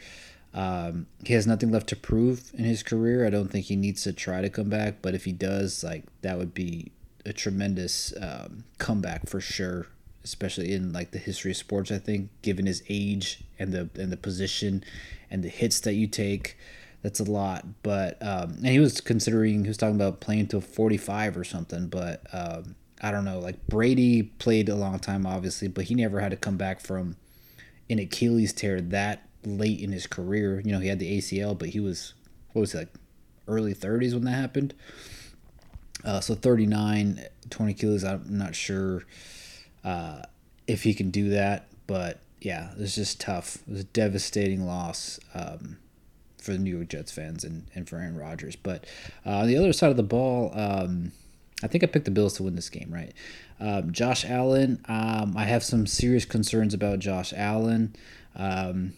Um, 0.54 1.06
he 1.24 1.34
has 1.34 1.46
nothing 1.46 1.72
left 1.72 1.88
to 1.88 1.96
prove 1.96 2.52
in 2.54 2.64
his 2.64 2.82
career. 2.84 3.26
I 3.26 3.30
don't 3.30 3.48
think 3.48 3.66
he 3.66 3.76
needs 3.76 4.04
to 4.04 4.12
try 4.12 4.40
to 4.40 4.48
come 4.48 4.70
back, 4.70 5.02
but 5.02 5.14
if 5.14 5.24
he 5.24 5.32
does, 5.32 5.82
like 5.82 6.04
that 6.22 6.38
would 6.38 6.54
be 6.54 6.92
a 7.26 7.32
tremendous 7.32 8.12
um, 8.20 8.64
comeback 8.78 9.28
for 9.28 9.40
sure, 9.40 9.88
especially 10.22 10.72
in 10.72 10.92
like 10.92 11.10
the 11.10 11.18
history 11.18 11.50
of 11.50 11.56
sports. 11.56 11.90
I 11.90 11.98
think, 11.98 12.30
given 12.42 12.66
his 12.66 12.84
age 12.88 13.42
and 13.58 13.72
the 13.72 13.90
and 14.00 14.12
the 14.12 14.16
position 14.16 14.84
and 15.28 15.42
the 15.42 15.48
hits 15.48 15.80
that 15.80 15.94
you 15.94 16.06
take, 16.06 16.56
that's 17.02 17.18
a 17.18 17.24
lot. 17.24 17.66
But 17.82 18.22
um, 18.22 18.54
and 18.58 18.68
he 18.68 18.78
was 18.78 19.00
considering 19.00 19.62
he 19.62 19.68
was 19.68 19.76
talking 19.76 19.96
about 19.96 20.20
playing 20.20 20.46
to 20.48 20.60
forty 20.60 20.98
five 20.98 21.36
or 21.36 21.42
something, 21.42 21.88
but 21.88 22.22
um, 22.32 22.76
I 23.02 23.10
don't 23.10 23.24
know, 23.24 23.40
like 23.40 23.66
Brady 23.66 24.22
played 24.22 24.68
a 24.68 24.76
long 24.76 25.00
time, 25.00 25.26
obviously, 25.26 25.66
but 25.66 25.84
he 25.84 25.96
never 25.96 26.20
had 26.20 26.30
to 26.30 26.36
come 26.36 26.56
back 26.56 26.80
from 26.80 27.16
an 27.90 27.98
Achilles 27.98 28.52
tear 28.52 28.80
that 28.80 29.28
late 29.46 29.80
in 29.80 29.92
his 29.92 30.06
career. 30.06 30.60
You 30.64 30.72
know, 30.72 30.80
he 30.80 30.88
had 30.88 30.98
the 30.98 31.18
ACL, 31.18 31.58
but 31.58 31.70
he 31.70 31.80
was, 31.80 32.14
what 32.52 32.60
was 32.60 32.74
it, 32.74 32.78
like 32.78 32.94
early 33.48 33.74
30s 33.74 34.12
when 34.12 34.24
that 34.24 34.32
happened? 34.32 34.74
Uh, 36.04 36.20
so 36.20 36.34
39, 36.34 37.24
20 37.50 37.74
kilos, 37.74 38.04
I'm 38.04 38.24
not 38.26 38.54
sure 38.54 39.04
uh, 39.84 40.22
if 40.66 40.82
he 40.82 40.94
can 40.94 41.10
do 41.10 41.30
that, 41.30 41.66
but 41.86 42.18
yeah, 42.40 42.72
it 42.72 42.78
was 42.78 42.94
just 42.94 43.20
tough. 43.20 43.56
It 43.66 43.72
was 43.72 43.80
a 43.80 43.84
devastating 43.84 44.66
loss 44.66 45.18
um, 45.34 45.78
for 46.38 46.52
the 46.52 46.58
New 46.58 46.76
York 46.76 46.88
Jets 46.88 47.12
fans 47.12 47.42
and, 47.42 47.66
and 47.74 47.88
for 47.88 47.96
Aaron 47.96 48.16
Rodgers. 48.16 48.56
But 48.56 48.84
uh, 49.24 49.38
on 49.38 49.46
the 49.46 49.56
other 49.56 49.72
side 49.72 49.90
of 49.90 49.96
the 49.96 50.02
ball, 50.02 50.52
um, 50.54 51.12
I 51.62 51.68
think 51.68 51.82
I 51.82 51.86
picked 51.86 52.04
the 52.04 52.10
Bills 52.10 52.34
to 52.34 52.42
win 52.42 52.56
this 52.56 52.68
game, 52.68 52.92
right? 52.92 53.12
Um, 53.58 53.92
Josh 53.92 54.24
Allen, 54.26 54.84
um, 54.88 55.34
I 55.36 55.44
have 55.44 55.64
some 55.64 55.86
serious 55.86 56.26
concerns 56.26 56.74
about 56.74 56.98
Josh 56.98 57.32
Allen. 57.34 57.96
Um, 58.36 58.92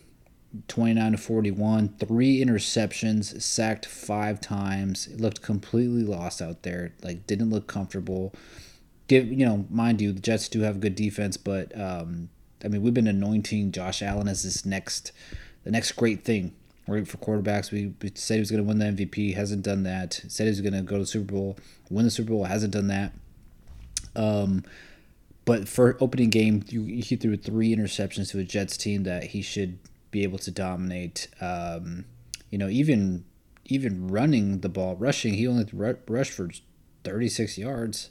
29 0.69 1.13
to 1.13 1.19
41, 1.19 1.89
three 1.99 2.45
interceptions, 2.45 3.41
sacked 3.41 3.87
five 3.87 4.41
times. 4.41 5.07
It 5.07 5.21
looked 5.21 5.43
completely 5.43 6.03
lost 6.03 6.43
out 6.43 6.63
there. 6.63 6.95
Like 7.03 7.27
didn't 7.27 7.51
look 7.51 7.67
comfortable. 7.67 8.35
Give 9.09 9.27
you 9.27 9.47
know, 9.47 9.67
mind 9.71 10.01
you, 10.01 10.13
the 10.13 10.21
Jets 10.21 10.49
do 10.49 10.61
have 10.61 10.81
good 10.81 10.95
defense, 10.95 11.37
but 11.37 11.79
um, 11.79 12.29
I 12.65 12.69
mean, 12.69 12.83
we've 12.83 12.95
been 12.95 13.07
anointing 13.07 13.73
Josh 13.73 14.03
Allen 14.03 14.29
as 14.29 14.43
this 14.43 14.67
next, 14.67 15.13
the 15.65 15.71
next 15.71 15.93
great 15.93 16.25
thing 16.25 16.55
right 16.87 17.07
for 17.07 17.19
quarterbacks. 17.19 17.71
We, 17.71 17.93
said 18.15 18.35
he 18.35 18.41
was 18.41 18.51
going 18.51 18.63
to 18.63 18.69
win 18.69 18.79
the 18.79 18.87
MVP, 18.87 19.35
hasn't 19.35 19.63
done 19.63 19.83
that. 19.85 20.21
Said 20.29 20.45
he 20.45 20.51
was 20.51 20.61
going 20.61 20.75
to 20.75 20.83
go 20.83 20.97
to 20.97 21.03
the 21.03 21.07
Super 21.07 21.33
Bowl, 21.33 21.59
win 21.91 22.05
the 22.05 22.11
Super 22.11 22.31
Bowl, 22.31 22.45
hasn't 22.45 22.73
done 22.73 22.89
that. 22.89 23.13
Um, 24.15 24.65
but 25.45 25.69
for 25.69 25.97
opening 26.01 26.31
game, 26.31 26.65
you, 26.69 26.85
he 26.85 27.17
threw 27.17 27.37
three 27.37 27.75
interceptions 27.75 28.31
to 28.33 28.39
a 28.39 28.45
Jets 28.45 28.77
team 28.77 29.05
that 29.05 29.25
he 29.25 29.43
should 29.43 29.79
be 30.17 30.23
able 30.23 30.39
to 30.39 30.51
dominate. 30.51 31.29
Um, 31.43 32.07
you 32.51 32.57
know, 32.57 32.69
even 32.69 33.25
even 33.67 34.09
running 34.09 34.61
the 34.61 34.69
ball, 34.69 34.97
rushing, 34.97 35.35
he 35.35 35.47
only 35.47 35.67
rushed 35.73 36.33
for 36.33 36.49
36 37.05 37.59
yards, 37.59 38.11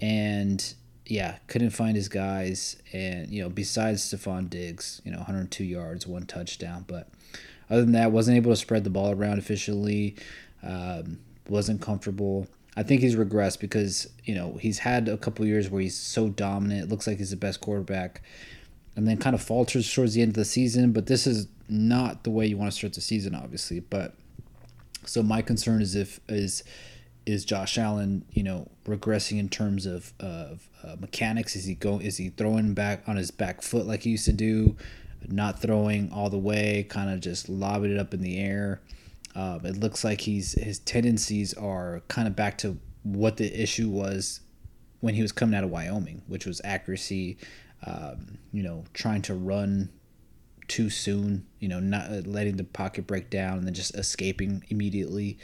and 0.00 0.74
yeah, 1.06 1.38
couldn't 1.46 1.70
find 1.70 1.94
his 1.94 2.08
guys, 2.08 2.76
and 2.92 3.30
you 3.30 3.40
know, 3.40 3.48
besides 3.48 4.02
Stefon 4.02 4.50
Diggs, 4.50 5.00
you 5.04 5.12
know, 5.12 5.18
102 5.18 5.62
yards, 5.62 6.06
one 6.06 6.26
touchdown, 6.26 6.84
but 6.88 7.08
other 7.70 7.82
than 7.82 7.92
that, 7.92 8.10
wasn't 8.10 8.36
able 8.36 8.50
to 8.50 8.56
spread 8.56 8.82
the 8.82 8.90
ball 8.90 9.12
around 9.12 9.38
efficiently. 9.38 10.16
Um, 10.62 11.18
wasn't 11.48 11.80
comfortable. 11.80 12.48
I 12.76 12.82
think 12.82 13.00
he's 13.02 13.16
regressed 13.16 13.60
because 13.60 14.08
you 14.24 14.34
know 14.34 14.58
he's 14.60 14.78
had 14.78 15.08
a 15.08 15.16
couple 15.16 15.46
years 15.46 15.70
where 15.70 15.82
he's 15.82 15.96
so 15.96 16.28
dominant. 16.30 16.84
It 16.84 16.90
looks 16.90 17.06
like 17.06 17.18
he's 17.18 17.30
the 17.30 17.36
best 17.36 17.60
quarterback, 17.60 18.22
and 18.96 19.06
then 19.08 19.16
kind 19.16 19.34
of 19.34 19.42
falters 19.42 19.92
towards 19.92 20.14
the 20.14 20.22
end 20.22 20.30
of 20.30 20.36
the 20.36 20.44
season. 20.44 20.92
But 20.92 21.06
this 21.06 21.26
is 21.26 21.48
not 21.68 22.24
the 22.24 22.30
way 22.30 22.46
you 22.46 22.56
want 22.56 22.70
to 22.70 22.76
start 22.76 22.92
the 22.92 23.00
season, 23.00 23.34
obviously. 23.34 23.80
But 23.80 24.14
so 25.04 25.22
my 25.22 25.42
concern 25.42 25.82
is 25.82 25.94
if 25.94 26.20
is 26.28 26.62
is 27.24 27.44
Josh 27.44 27.78
Allen, 27.78 28.24
you 28.32 28.42
know, 28.42 28.68
regressing 28.84 29.38
in 29.38 29.48
terms 29.48 29.86
of 29.86 30.12
of 30.20 30.68
uh, 30.84 30.96
mechanics? 30.98 31.56
Is 31.56 31.64
he 31.64 31.74
go? 31.74 31.98
Is 31.98 32.16
he 32.16 32.30
throwing 32.30 32.74
back 32.74 33.02
on 33.06 33.16
his 33.16 33.30
back 33.30 33.62
foot 33.62 33.86
like 33.86 34.02
he 34.02 34.10
used 34.10 34.24
to 34.26 34.32
do? 34.32 34.76
Not 35.28 35.62
throwing 35.62 36.10
all 36.10 36.30
the 36.30 36.38
way, 36.38 36.84
kind 36.88 37.08
of 37.08 37.20
just 37.20 37.48
lobbing 37.48 37.92
it 37.92 37.98
up 37.98 38.12
in 38.12 38.22
the 38.22 38.38
air. 38.38 38.80
Um, 39.34 39.64
it 39.64 39.76
looks 39.76 40.04
like 40.04 40.22
he's 40.22 40.52
his 40.52 40.80
tendencies 40.80 41.54
are 41.54 42.02
kind 42.08 42.26
of 42.26 42.36
back 42.36 42.58
to 42.58 42.76
what 43.02 43.36
the 43.36 43.60
issue 43.60 43.88
was 43.88 44.40
when 45.00 45.14
he 45.14 45.22
was 45.22 45.32
coming 45.32 45.54
out 45.54 45.64
of 45.64 45.70
Wyoming, 45.70 46.22
which 46.26 46.44
was 46.46 46.60
accuracy. 46.64 47.38
Um, 47.84 48.38
you 48.52 48.62
know, 48.62 48.84
trying 48.94 49.22
to 49.22 49.34
run 49.34 49.90
too 50.68 50.90
soon. 50.90 51.46
You 51.58 51.68
know, 51.68 51.80
not 51.80 52.10
uh, 52.10 52.22
letting 52.24 52.56
the 52.56 52.64
pocket 52.64 53.06
break 53.06 53.30
down 53.30 53.58
and 53.58 53.66
then 53.66 53.74
just 53.74 53.94
escaping 53.96 54.64
immediately. 54.68 55.38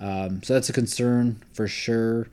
Um, 0.00 0.42
so 0.42 0.54
that's 0.54 0.68
a 0.68 0.72
concern 0.72 1.42
for 1.54 1.68
sure. 1.68 2.28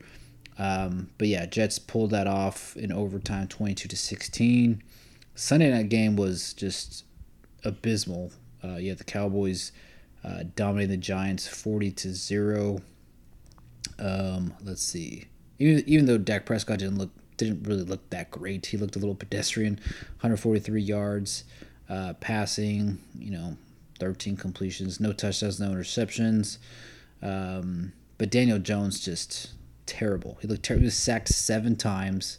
Um, 0.58 1.10
but 1.18 1.28
yeah, 1.28 1.46
Jets 1.46 1.78
pulled 1.78 2.10
that 2.10 2.26
off 2.26 2.76
in 2.76 2.92
overtime, 2.92 3.48
twenty-two 3.48 3.88
to 3.88 3.96
sixteen. 3.96 4.82
Sunday 5.34 5.70
night 5.70 5.88
game 5.88 6.16
was 6.16 6.52
just 6.52 7.04
abysmal. 7.64 8.32
Uh, 8.62 8.76
yeah, 8.76 8.94
the 8.94 9.04
Cowboys 9.04 9.72
uh, 10.22 10.44
dominated 10.54 10.92
the 10.92 10.96
Giants 10.96 11.46
forty 11.46 11.90
to 11.92 12.12
zero. 12.12 12.80
Um, 13.98 14.54
let's 14.62 14.82
see. 14.82 15.26
Even 15.58 15.82
even 15.86 16.06
though 16.06 16.18
Dak 16.18 16.46
Prescott 16.46 16.78
didn't 16.78 16.98
look 16.98 17.10
didn't 17.36 17.66
really 17.66 17.82
look 17.82 18.10
that 18.10 18.30
great, 18.30 18.66
he 18.66 18.76
looked 18.76 18.96
a 18.96 18.98
little 18.98 19.14
pedestrian. 19.14 19.74
143 20.20 20.80
yards 20.80 21.44
uh, 21.88 22.14
passing. 22.20 22.98
You 23.18 23.30
know, 23.30 23.56
13 23.98 24.36
completions, 24.36 25.00
no 25.00 25.12
touchdowns, 25.12 25.60
no 25.60 25.70
interceptions. 25.70 26.58
Um, 27.22 27.92
but 28.18 28.30
Daniel 28.30 28.58
Jones 28.58 29.00
just 29.04 29.52
terrible. 29.86 30.38
He 30.40 30.48
looked 30.48 30.62
terrible. 30.62 30.82
He 30.82 30.86
was 30.86 30.96
sacked 30.96 31.28
seven 31.28 31.76
times, 31.76 32.38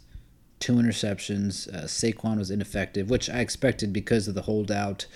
two 0.58 0.74
interceptions. 0.74 1.72
Uh, 1.72 1.84
Saquon 1.84 2.38
was 2.38 2.50
ineffective, 2.50 3.10
which 3.10 3.28
I 3.28 3.40
expected 3.40 3.92
because 3.92 4.28
of 4.28 4.34
the 4.34 4.42
holdout 4.42 5.06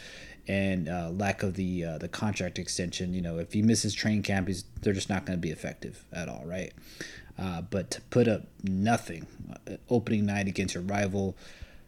and 0.49 0.89
uh, 0.89 1.11
lack 1.11 1.43
of 1.43 1.55
the 1.55 1.85
uh, 1.85 1.99
the 1.99 2.09
contract 2.09 2.59
extension. 2.59 3.15
You 3.15 3.21
know, 3.21 3.39
if 3.39 3.53
he 3.53 3.63
misses 3.63 3.95
training 3.95 4.23
camp, 4.23 4.49
he's 4.49 4.65
they're 4.81 4.93
just 4.93 5.09
not 5.09 5.27
going 5.27 5.39
to 5.39 5.41
be 5.41 5.51
effective 5.51 6.05
at 6.13 6.29
all, 6.29 6.45
right? 6.45 6.73
Uh, 7.41 7.63
but 7.63 7.91
to 7.91 8.01
put 8.03 8.29
up 8.29 8.43
nothing 8.63 9.27
uh, 9.67 9.77
opening 9.89 10.27
night 10.27 10.47
against 10.47 10.75
your 10.75 10.83
rival, 10.83 11.35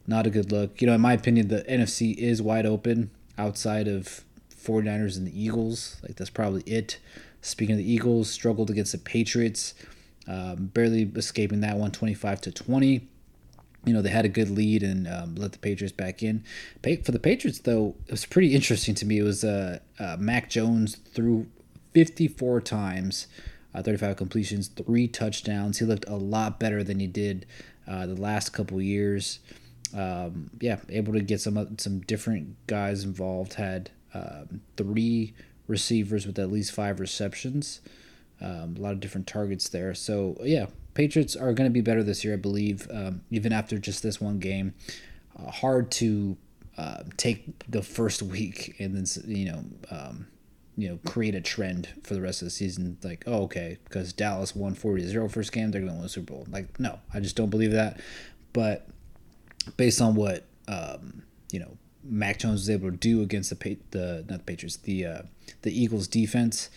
not 0.07 0.27
a 0.27 0.31
good 0.31 0.51
look. 0.51 0.81
You 0.81 0.87
know, 0.87 0.95
in 0.95 1.01
my 1.01 1.13
opinion, 1.13 1.49
the 1.49 1.63
NFC 1.69 2.17
is 2.17 2.41
wide 2.41 2.65
open 2.65 3.11
outside 3.37 3.87
of 3.87 4.25
49ers 4.63 5.17
and 5.19 5.27
the 5.27 5.43
Eagles. 5.43 5.97
Like 6.03 6.17
that's 6.17 6.31
probably 6.31 6.63
it. 6.63 6.99
Speaking 7.43 7.75
of 7.75 7.79
the 7.79 7.93
Eagles, 7.93 8.31
struggled 8.31 8.71
against 8.71 8.93
the 8.93 8.99
Patriots, 8.99 9.75
um, 10.29 10.71
barely 10.73 11.11
escaping 11.17 11.61
that 11.61 11.77
one, 11.77 11.91
25 11.91 12.41
to 12.43 12.53
20. 12.53 13.09
You 13.85 13.93
know, 13.93 14.01
they 14.01 14.11
had 14.11 14.25
a 14.25 14.29
good 14.29 14.49
lead 14.49 14.85
and 14.85 15.09
um, 15.09 15.35
let 15.35 15.53
the 15.53 15.59
Patriots 15.59 15.93
back 15.93 16.23
in. 16.23 16.45
For 16.83 17.11
the 17.11 17.19
Patriots, 17.19 17.59
though, 17.59 17.97
it 18.07 18.13
was 18.13 18.25
pretty 18.25 18.55
interesting 18.55 18.95
to 18.95 19.05
me. 19.05 19.19
It 19.19 19.25
was 19.25 19.43
uh, 19.43 19.81
uh, 19.99 20.17
Mac 20.21 20.49
Jones 20.49 20.97
threw 21.13 21.49
54 21.93 22.61
times, 22.61 23.27
uh, 23.75 23.83
35 23.83 24.17
completions, 24.17 24.69
three 24.69 25.09
touchdowns. 25.09 25.79
He 25.79 25.85
looked 25.85 26.09
a 26.09 26.17
lot 26.17 26.61
better 26.61 26.83
than 26.85 27.01
he 27.01 27.07
did 27.07 27.47
uh, 27.87 28.07
the 28.07 28.15
last 28.15 28.51
couple 28.53 28.81
years. 28.81 29.41
Um, 29.95 30.51
yeah, 30.61 30.79
able 30.89 31.13
to 31.13 31.21
get 31.21 31.41
some 31.41 31.77
some 31.79 32.01
different 32.01 32.57
guys 32.67 33.05
involved. 33.05 33.55
Had 33.55 33.91
um, 34.15 34.63
three 34.77 35.35
receivers 35.67 36.27
with 36.27 36.39
at 36.39 36.51
least 36.51 36.73
five 36.73 37.01
receptions. 37.01 37.81
Um, 38.41 38.75
a 38.77 38.81
lot 38.81 38.93
of 38.93 39.01
different 39.01 39.27
targets 39.27 39.69
there. 39.69 39.95
So 39.95 40.37
yeah, 40.43 40.67
Patriots 40.95 41.37
are 41.37 41.53
going 41.53 41.69
to 41.69 41.73
be 41.73 41.81
better 41.81 42.03
this 42.03 42.25
year, 42.25 42.35
I 42.35 42.39
believe. 42.39 42.89
Um, 42.91 43.23
even 43.31 43.53
after 43.53 43.79
just 43.79 44.03
this 44.03 44.21
one 44.21 44.39
game, 44.39 44.75
uh, 45.39 45.51
hard 45.51 45.91
to 45.93 46.37
uh, 46.77 47.05
take 47.17 47.45
the 47.69 47.83
first 47.83 48.23
week 48.35 48.77
and 48.79 48.95
then 48.95 49.05
you 49.27 49.53
know 49.53 49.65
um, 49.91 50.27
you 50.77 50.89
know 50.89 50.99
create 51.07 51.35
a 51.35 51.41
trend 51.41 51.89
for 52.03 52.15
the 52.15 52.21
rest 52.21 52.43
of 52.43 52.47
the 52.47 52.51
season. 52.51 52.99
Like 53.03 53.25
oh 53.27 53.45
okay, 53.45 53.79
because 53.85 54.13
Dallas 54.13 54.55
won 54.55 54.75
40-0 54.75 55.31
first 55.31 55.53
game, 55.53 55.71
they're 55.71 55.81
going 55.81 55.93
to 55.93 55.95
win 55.95 56.03
the 56.03 56.09
Super 56.09 56.33
Bowl. 56.33 56.47
Like 56.51 56.79
no, 56.81 56.99
I 57.13 57.21
just 57.21 57.37
don't 57.37 57.51
believe 57.51 57.73
that. 57.73 58.01
But 58.53 58.89
based 59.77 60.01
on 60.01 60.15
what 60.15 60.45
um, 60.69 61.23
you 61.51 61.61
know 61.61 61.77
Mac 62.05 62.39
Jones 62.39 62.61
was 62.61 62.71
able 62.71 62.91
to 62.91 62.97
do 62.97 63.23
against 63.23 63.51
the 63.51 63.79
the 63.91 64.25
not 64.29 64.39
the 64.39 64.45
Patriots, 64.45 64.77
the 64.77 65.07
uh, 65.07 65.23
the 65.63 65.79
Eagles 65.79 66.09
defense. 66.09 66.71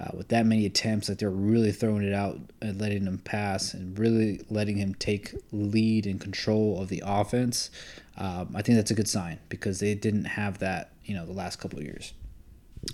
Uh, 0.00 0.16
with 0.16 0.28
that 0.28 0.46
many 0.46 0.64
attempts, 0.64 1.08
like 1.08 1.18
they're 1.18 1.28
really 1.28 1.72
throwing 1.72 2.04
it 2.04 2.14
out 2.14 2.38
and 2.62 2.80
letting 2.80 3.04
him 3.04 3.18
pass 3.18 3.74
and 3.74 3.98
really 3.98 4.40
letting 4.48 4.76
him 4.76 4.94
take 4.94 5.34
lead 5.50 6.06
and 6.06 6.20
control 6.20 6.80
of 6.80 6.88
the 6.88 7.02
offense. 7.04 7.68
Um, 8.16 8.54
I 8.54 8.62
think 8.62 8.76
that's 8.76 8.92
a 8.92 8.94
good 8.94 9.08
sign 9.08 9.40
because 9.48 9.80
they 9.80 9.96
didn't 9.96 10.26
have 10.26 10.60
that, 10.60 10.92
you 11.04 11.16
know, 11.16 11.26
the 11.26 11.32
last 11.32 11.58
couple 11.58 11.80
of 11.80 11.84
years. 11.84 12.12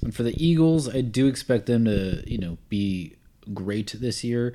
And 0.03 0.15
for 0.15 0.23
the 0.23 0.35
Eagles, 0.43 0.89
I 0.89 1.01
do 1.01 1.27
expect 1.27 1.67
them 1.67 1.85
to, 1.85 2.23
you 2.27 2.39
know, 2.39 2.59
be 2.69 3.17
great 3.53 3.95
this 3.99 4.25
year, 4.25 4.55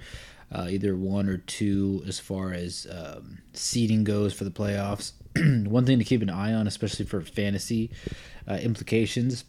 uh, 0.51 0.67
either 0.69 0.95
one 0.95 1.29
or 1.29 1.37
two 1.37 2.03
as 2.07 2.19
far 2.19 2.53
as 2.53 2.87
um, 2.91 3.39
seeding 3.53 4.03
goes 4.03 4.33
for 4.33 4.43
the 4.43 4.51
playoffs. 4.51 5.13
one 5.67 5.85
thing 5.85 5.99
to 5.99 6.05
keep 6.05 6.21
an 6.21 6.29
eye 6.29 6.53
on, 6.53 6.67
especially 6.67 7.05
for 7.05 7.21
fantasy 7.21 7.91
uh, 8.47 8.55
implications, 8.55 9.45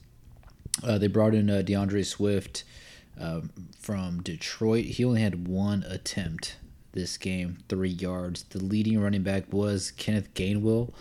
uh, 0.85 0.99
they 0.99 1.07
brought 1.07 1.35
in 1.35 1.49
uh, 1.51 1.63
D'Andre 1.63 2.03
Swift 2.03 2.65
um, 3.19 3.51
from 3.79 4.23
Detroit. 4.23 4.85
He 4.85 5.05
only 5.05 5.23
had 5.23 5.49
one 5.49 5.85
attempt 5.89 6.57
this 6.93 7.17
game, 7.17 7.59
three 7.69 7.91
yards. 7.91 8.45
The 8.45 8.63
leading 8.63 9.01
running 9.01 9.23
back 9.23 9.53
was 9.53 9.91
Kenneth 9.93 10.33
Gainwell 10.35 10.93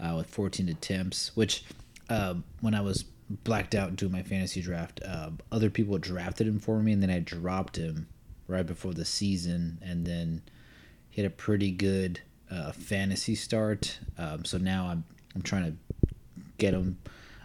uh, 0.00 0.14
with 0.16 0.28
14 0.28 0.68
attempts, 0.68 1.36
which 1.36 1.64
um, 2.08 2.44
when 2.60 2.74
I 2.74 2.80
was 2.80 3.04
blacked 3.28 3.74
out 3.74 3.96
doing 3.96 4.12
my 4.12 4.22
fantasy 4.22 4.60
draft, 4.60 5.00
uh, 5.06 5.30
other 5.50 5.70
people 5.70 5.98
drafted 5.98 6.46
him 6.46 6.58
for 6.58 6.80
me, 6.80 6.92
and 6.92 7.02
then 7.02 7.10
I 7.10 7.20
dropped 7.20 7.76
him 7.76 8.08
right 8.46 8.66
before 8.66 8.92
the 8.92 9.04
season, 9.04 9.78
and 9.82 10.06
then 10.06 10.42
he 11.10 11.22
had 11.22 11.30
a 11.30 11.34
pretty 11.34 11.70
good 11.70 12.20
uh, 12.50 12.72
fantasy 12.72 13.34
start. 13.34 13.98
Um, 14.18 14.44
so 14.44 14.58
now 14.58 14.86
I'm 14.86 15.04
I'm 15.34 15.42
trying 15.42 15.64
to 15.64 15.76
get 16.58 16.74
him 16.74 16.98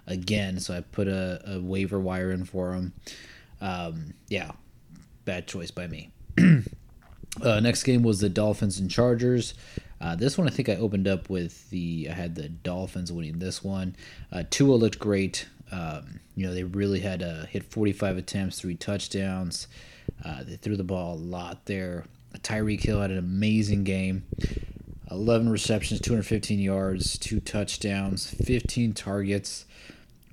again. 0.07 0.59
So 0.59 0.75
I 0.75 0.81
put 0.81 1.07
a, 1.07 1.41
a 1.45 1.62
waiver 1.62 2.00
wire 2.00 2.31
in 2.31 2.45
for 2.45 2.74
him. 2.74 2.93
Um, 3.62 4.13
yeah, 4.27 4.51
bad 5.25 5.48
choice 5.48 5.71
by 5.71 5.88
me. 5.88 6.12
uh, 7.41 7.59
next 7.59 7.83
game 7.83 8.03
was 8.03 8.19
the 8.19 8.29
Dolphins 8.29 8.79
and 8.79 8.89
Chargers. 8.89 9.53
Uh, 10.01 10.15
this 10.15 10.38
one 10.38 10.48
I 10.48 10.51
think 10.51 10.69
I 10.69 10.75
opened 10.75 11.07
up 11.07 11.29
with 11.29 11.69
the 11.69 12.07
I 12.09 12.13
had 12.13 12.36
the 12.36 12.50
Dolphins 12.50 13.12
winning 13.12 13.39
this 13.39 13.63
one. 13.63 13.95
Uh, 14.31 14.43
Tua 14.50 14.75
looked 14.75 15.00
great. 15.00 15.48
Um, 15.71 16.19
you 16.35 16.47
know 16.47 16.53
they 16.53 16.63
really 16.63 17.01
had 17.01 17.19
to 17.19 17.47
hit 17.49 17.63
45 17.63 18.17
attempts, 18.17 18.59
three 18.59 18.75
touchdowns. 18.75 19.67
Uh, 20.23 20.43
they 20.43 20.55
threw 20.55 20.75
the 20.75 20.83
ball 20.83 21.13
a 21.13 21.15
lot 21.15 21.65
there. 21.65 22.05
Tyreek 22.38 22.81
Hill 22.81 23.01
had 23.01 23.11
an 23.11 23.17
amazing 23.17 23.83
game. 23.83 24.23
11 25.11 25.49
receptions, 25.49 25.99
215 26.01 26.59
yards, 26.59 27.17
two 27.17 27.39
touchdowns, 27.39 28.29
15 28.29 28.93
targets. 28.93 29.65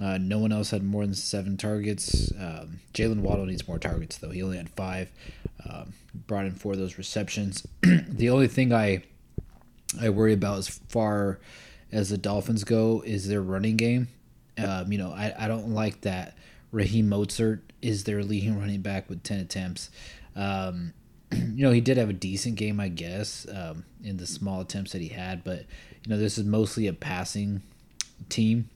Uh, 0.02 0.18
no 0.18 0.38
one 0.38 0.52
else 0.52 0.70
had 0.70 0.82
more 0.82 1.04
than 1.04 1.14
seven 1.14 1.56
targets. 1.56 2.30
Um, 2.38 2.80
Jaylen 2.92 3.20
Waddle 3.20 3.46
needs 3.46 3.66
more 3.66 3.78
targets, 3.78 4.18
though. 4.18 4.30
He 4.30 4.42
only 4.42 4.58
had 4.58 4.68
five. 4.70 5.10
Um, 5.68 5.94
brought 6.26 6.44
in 6.44 6.52
four 6.52 6.72
of 6.72 6.78
those 6.78 6.98
receptions. 6.98 7.66
the 7.82 8.28
only 8.28 8.48
thing 8.48 8.72
I 8.72 9.02
I 10.00 10.10
worry 10.10 10.32
about 10.32 10.58
as 10.58 10.68
far 10.68 11.38
as 11.90 12.10
the 12.10 12.18
Dolphins 12.18 12.64
go 12.64 13.02
is 13.06 13.28
their 13.28 13.40
running 13.40 13.76
game. 13.76 14.08
Um, 14.58 14.90
you 14.90 14.98
know, 14.98 15.10
I, 15.10 15.34
I 15.38 15.48
don't 15.48 15.70
like 15.70 16.02
that 16.02 16.36
Raheem 16.72 17.08
Mostert 17.08 17.60
is 17.82 18.04
their 18.04 18.22
leading 18.22 18.58
running 18.58 18.80
back 18.82 19.08
with 19.08 19.22
10 19.22 19.40
attempts. 19.40 19.90
Um, 20.34 20.92
you 21.32 21.64
know, 21.64 21.72
he 21.72 21.80
did 21.80 21.96
have 21.96 22.10
a 22.10 22.14
decent 22.14 22.56
game, 22.56 22.80
I 22.80 22.88
guess, 22.88 23.46
um, 23.52 23.84
in 24.02 24.16
the 24.16 24.26
small 24.26 24.60
attempts 24.60 24.92
that 24.92 25.00
he 25.00 25.08
had. 25.08 25.44
But 25.44 25.60
you 26.04 26.10
know, 26.10 26.18
this 26.18 26.38
is 26.38 26.44
mostly 26.44 26.86
a 26.86 26.92
passing 26.92 27.62
team, 28.28 28.68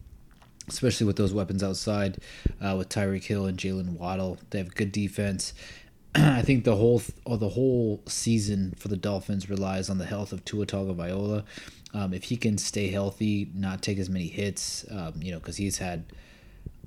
especially 0.69 1.07
with 1.07 1.17
those 1.17 1.33
weapons 1.33 1.63
outside, 1.63 2.19
uh, 2.61 2.75
with 2.77 2.89
Tyreek 2.89 3.25
Hill 3.25 3.47
and 3.47 3.59
Jaylen 3.59 3.99
Waddle. 3.99 4.39
They 4.51 4.59
have 4.59 4.75
good 4.75 4.93
defense. 4.93 5.53
I 6.15 6.43
think 6.43 6.65
the 6.65 6.77
whole 6.77 7.03
or 7.25 7.39
the 7.39 7.51
whole 7.51 8.03
season 8.07 8.75
for 8.77 8.89
the 8.89 8.97
Dolphins 8.97 9.49
relies 9.49 9.89
on 9.89 9.99
the 9.99 10.07
health 10.07 10.33
of 10.33 10.45
Tua 10.45 10.67
Tagovailoa. 10.67 11.45
Um, 11.93 12.15
if 12.15 12.25
he 12.25 12.37
can 12.37 12.57
stay 12.57 12.89
healthy, 12.89 13.51
not 13.55 13.83
take 13.83 13.99
as 13.99 14.09
many 14.09 14.29
hits, 14.29 14.85
um, 14.91 15.15
you 15.21 15.33
know, 15.33 15.39
because 15.39 15.57
he's 15.57 15.79
had 15.79 16.05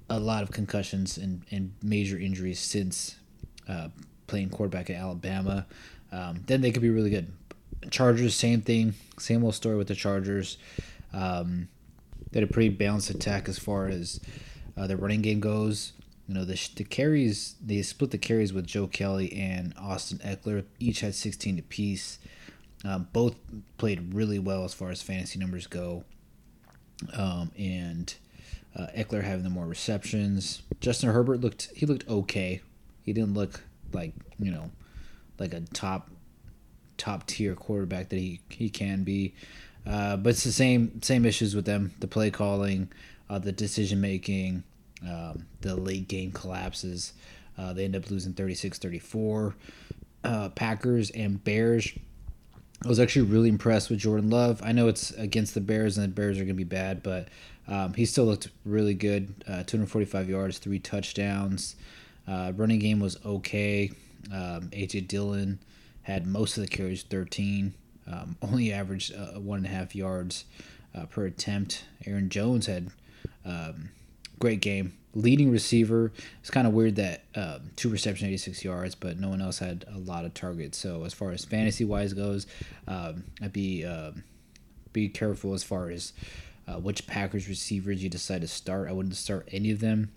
a 0.10 0.20
lot 0.20 0.44
of 0.44 0.52
concussions 0.52 1.18
and, 1.18 1.44
and 1.52 1.74
major 1.82 2.18
injuries 2.18 2.60
since 2.60 3.16
uh, 3.68 3.90
playing 4.28 4.50
quarterback 4.50 4.90
at 4.90 4.96
Alabama, 4.96 5.66
um, 6.12 6.42
then 6.46 6.62
they 6.62 6.72
could 6.72 6.82
be 6.82 6.90
really 6.90 7.10
good. 7.10 7.32
Chargers, 7.90 8.34
same 8.36 8.62
thing, 8.62 8.94
same 9.20 9.44
old 9.44 9.56
story 9.56 9.76
with 9.76 9.88
the 9.88 9.96
Chargers. 9.96 10.58
Um, 11.12 11.68
they 12.32 12.40
had 12.40 12.50
a 12.50 12.52
pretty 12.52 12.70
balanced 12.70 13.10
attack 13.10 13.50
as 13.50 13.60
far 13.60 13.88
as 13.88 14.20
uh, 14.78 14.88
their 14.88 14.98
running 14.98 15.22
game 15.22 15.40
goes. 15.40 15.94
You 16.28 16.36
know, 16.36 16.46
the, 16.46 16.60
the 16.76 16.84
carries, 16.86 17.56
they 17.64 17.82
split 17.82 18.12
the 18.12 18.18
carries 18.18 18.54
with 18.54 18.66
Joe 18.66 18.88
Kelly 18.88 19.34
and 19.34 19.74
Austin 19.78 20.20
Ekeler. 20.20 20.64
Each 20.80 21.02
had 21.02 21.16
16 21.16 21.60
apiece. 21.60 22.20
Um, 22.86 23.08
both 23.14 23.36
played 23.78 24.14
really 24.14 24.40
well 24.40 24.66
as 24.66 24.74
far 24.74 24.90
as 24.90 25.02
fantasy 25.02 25.40
numbers 25.40 25.68
go. 25.68 26.04
Um, 27.14 27.52
and 27.58 28.14
uh, 28.76 28.88
Ekeler 28.96 29.24
having 29.24 29.44
the 29.44 29.50
more 29.50 29.66
receptions. 29.66 30.62
Justin 30.80 31.10
Herbert 31.10 31.42
looked 31.42 31.70
he 31.76 31.86
looked 31.86 32.08
okay. 32.10 32.62
He 33.04 33.14
didn't 33.14 33.34
look 33.34 33.64
like 33.94 34.14
you 34.40 34.52
know 34.52 34.72
like 35.40 35.54
a 35.54 35.62
top 35.62 36.10
top 36.98 37.26
tier 37.28 37.56
quarterback 37.56 38.10
that 38.10 38.20
he 38.20 38.42
he 38.50 38.70
can 38.70 39.04
be. 39.04 39.34
Uh, 39.86 40.16
but 40.18 40.32
it's 40.32 40.44
the 40.44 40.52
same 40.52 41.02
same 41.02 41.26
issues 41.26 41.56
with 41.56 41.66
them: 41.66 41.94
the 42.00 42.08
play 42.08 42.32
calling, 42.32 42.92
uh, 43.30 43.40
the 43.40 43.52
decision 43.52 44.02
making, 44.02 44.64
um, 45.08 45.46
the 45.62 45.76
late 45.76 46.08
game 46.08 46.32
collapses. 46.32 47.14
Uh, 47.58 47.72
they 47.74 47.86
end 47.86 47.96
up 47.96 48.10
losing 48.10 48.34
36-34. 48.34 49.54
Uh, 50.24 50.50
Packers 50.50 51.12
and 51.12 51.44
Bears. 51.44 51.94
I 52.84 52.90
was 52.90 53.00
actually 53.00 53.28
really 53.28 53.48
impressed 53.48 53.90
with 53.90 54.00
Jordan 54.00 54.30
Love. 54.30 54.62
I 54.64 54.74
know 54.74 54.90
it's 54.90 55.12
against 55.12 55.54
the 55.54 55.62
Bears 55.62 55.98
and 55.98 56.04
the 56.04 56.14
Bears 56.14 56.38
are 56.38 56.42
going 56.42 56.50
to 56.50 56.54
be 56.54 56.66
bad, 56.66 57.02
but 57.02 57.30
um, 57.68 57.94
he 57.94 58.06
still 58.06 58.26
looked 58.26 58.50
really 58.66 58.94
good. 58.94 59.34
Uh, 59.48 59.64
245 59.64 60.30
yards, 60.30 60.58
three 60.58 60.80
touchdowns. 60.80 61.78
Uh, 62.28 62.52
running 62.56 62.80
game 62.80 63.00
was 63.00 63.18
okay. 63.26 63.92
Um, 64.34 64.70
AJ 64.72 65.08
Dillon 65.08 65.60
had 66.02 66.28
most 66.28 66.58
of 66.58 66.64
the 66.64 66.68
carries, 66.68 67.04
13. 67.04 67.74
Um, 68.06 68.36
only 68.42 68.74
averaged 68.74 69.16
uh, 69.16 69.40
one 69.40 69.60
and 69.60 69.66
a 69.66 69.70
half 69.70 69.96
yards 69.96 70.44
uh, 70.94 71.06
per 71.06 71.26
attempt. 71.26 71.86
Aaron 72.06 72.28
Jones 72.28 72.66
had 72.66 72.92
um, 73.46 73.92
great 74.40 74.62
game. 74.62 74.94
Leading 75.16 75.52
receiver. 75.52 76.12
It's 76.40 76.50
kind 76.50 76.66
of 76.66 76.74
weird 76.74 76.96
that 76.96 77.24
um, 77.36 77.70
two 77.76 77.90
reception, 77.90 78.28
86 78.28 78.64
yards, 78.64 78.96
but 78.96 79.20
no 79.20 79.30
one 79.30 79.42
else 79.42 79.60
had 79.60 79.86
a 79.94 80.00
lot 80.00 80.26
of 80.26 80.34
targets. 80.34 80.78
So 80.78 81.04
as 81.04 81.14
far 81.14 81.32
as 81.32 81.46
fantasy 81.46 81.86
wise 81.86 82.14
goes, 82.14 82.48
um, 82.88 83.26
I'd 83.42 83.54
be 83.54 83.86
um, 83.86 84.24
be 84.92 85.10
careful 85.10 85.54
as 85.54 85.64
far 85.64 85.90
as 85.90 86.14
uh, 86.68 86.80
which 86.80 87.06
Packers 87.08 87.48
receivers 87.48 88.04
you 88.04 88.10
decide 88.10 88.42
to 88.42 88.48
start. 88.48 88.90
I 88.90 88.94
wouldn't 88.94 89.16
start 89.16 89.48
any 89.52 89.72
of 89.72 89.80
them 89.80 90.12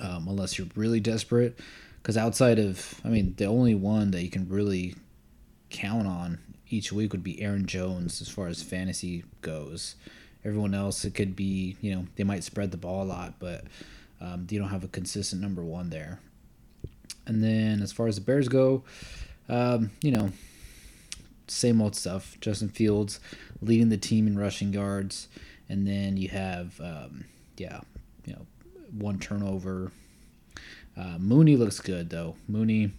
um, 0.00 0.26
unless 0.28 0.58
you're 0.58 0.68
really 0.74 1.00
desperate. 1.00 1.58
Because 2.00 2.16
outside 2.16 2.58
of, 2.58 3.00
I 3.04 3.08
mean, 3.08 3.34
the 3.36 3.44
only 3.46 3.74
one 3.74 4.10
that 4.10 4.22
you 4.22 4.30
can 4.30 4.48
really 4.48 4.96
count 5.70 6.08
on 6.08 6.38
each 6.68 6.92
week 6.92 7.12
would 7.12 7.22
be 7.22 7.40
Aaron 7.40 7.66
Jones 7.66 8.20
as 8.20 8.28
far 8.28 8.48
as 8.48 8.62
fantasy 8.62 9.24
goes. 9.40 9.94
Everyone 10.44 10.74
else, 10.74 11.04
it 11.04 11.14
could 11.14 11.36
be, 11.36 11.76
you 11.80 11.94
know, 11.94 12.06
they 12.16 12.24
might 12.24 12.44
spread 12.44 12.70
the 12.70 12.76
ball 12.76 13.02
a 13.02 13.04
lot, 13.04 13.34
but 13.38 13.64
um, 14.20 14.46
you 14.50 14.58
don't 14.58 14.70
have 14.70 14.84
a 14.84 14.88
consistent 14.88 15.40
number 15.40 15.62
one 15.62 15.90
there. 15.90 16.20
And 17.26 17.42
then 17.42 17.80
as 17.82 17.92
far 17.92 18.08
as 18.08 18.16
the 18.16 18.20
Bears 18.20 18.48
go, 18.48 18.82
um, 19.48 19.90
you 20.00 20.10
know, 20.10 20.32
same 21.46 21.80
old 21.80 21.94
stuff. 21.94 22.36
Justin 22.40 22.68
Fields 22.68 23.20
leading 23.60 23.88
the 23.88 23.96
team 23.96 24.26
in 24.26 24.38
rushing 24.38 24.72
yards, 24.72 25.28
and 25.68 25.86
then 25.86 26.16
you 26.16 26.28
have, 26.28 26.80
um, 26.80 27.24
yeah, 27.56 27.80
you 28.24 28.32
know, 28.32 28.46
one 28.98 29.18
turnover. 29.18 29.92
Uh, 30.96 31.18
Mooney 31.18 31.56
looks 31.56 31.80
good 31.80 32.10
though. 32.10 32.36
Mooney, 32.48 32.92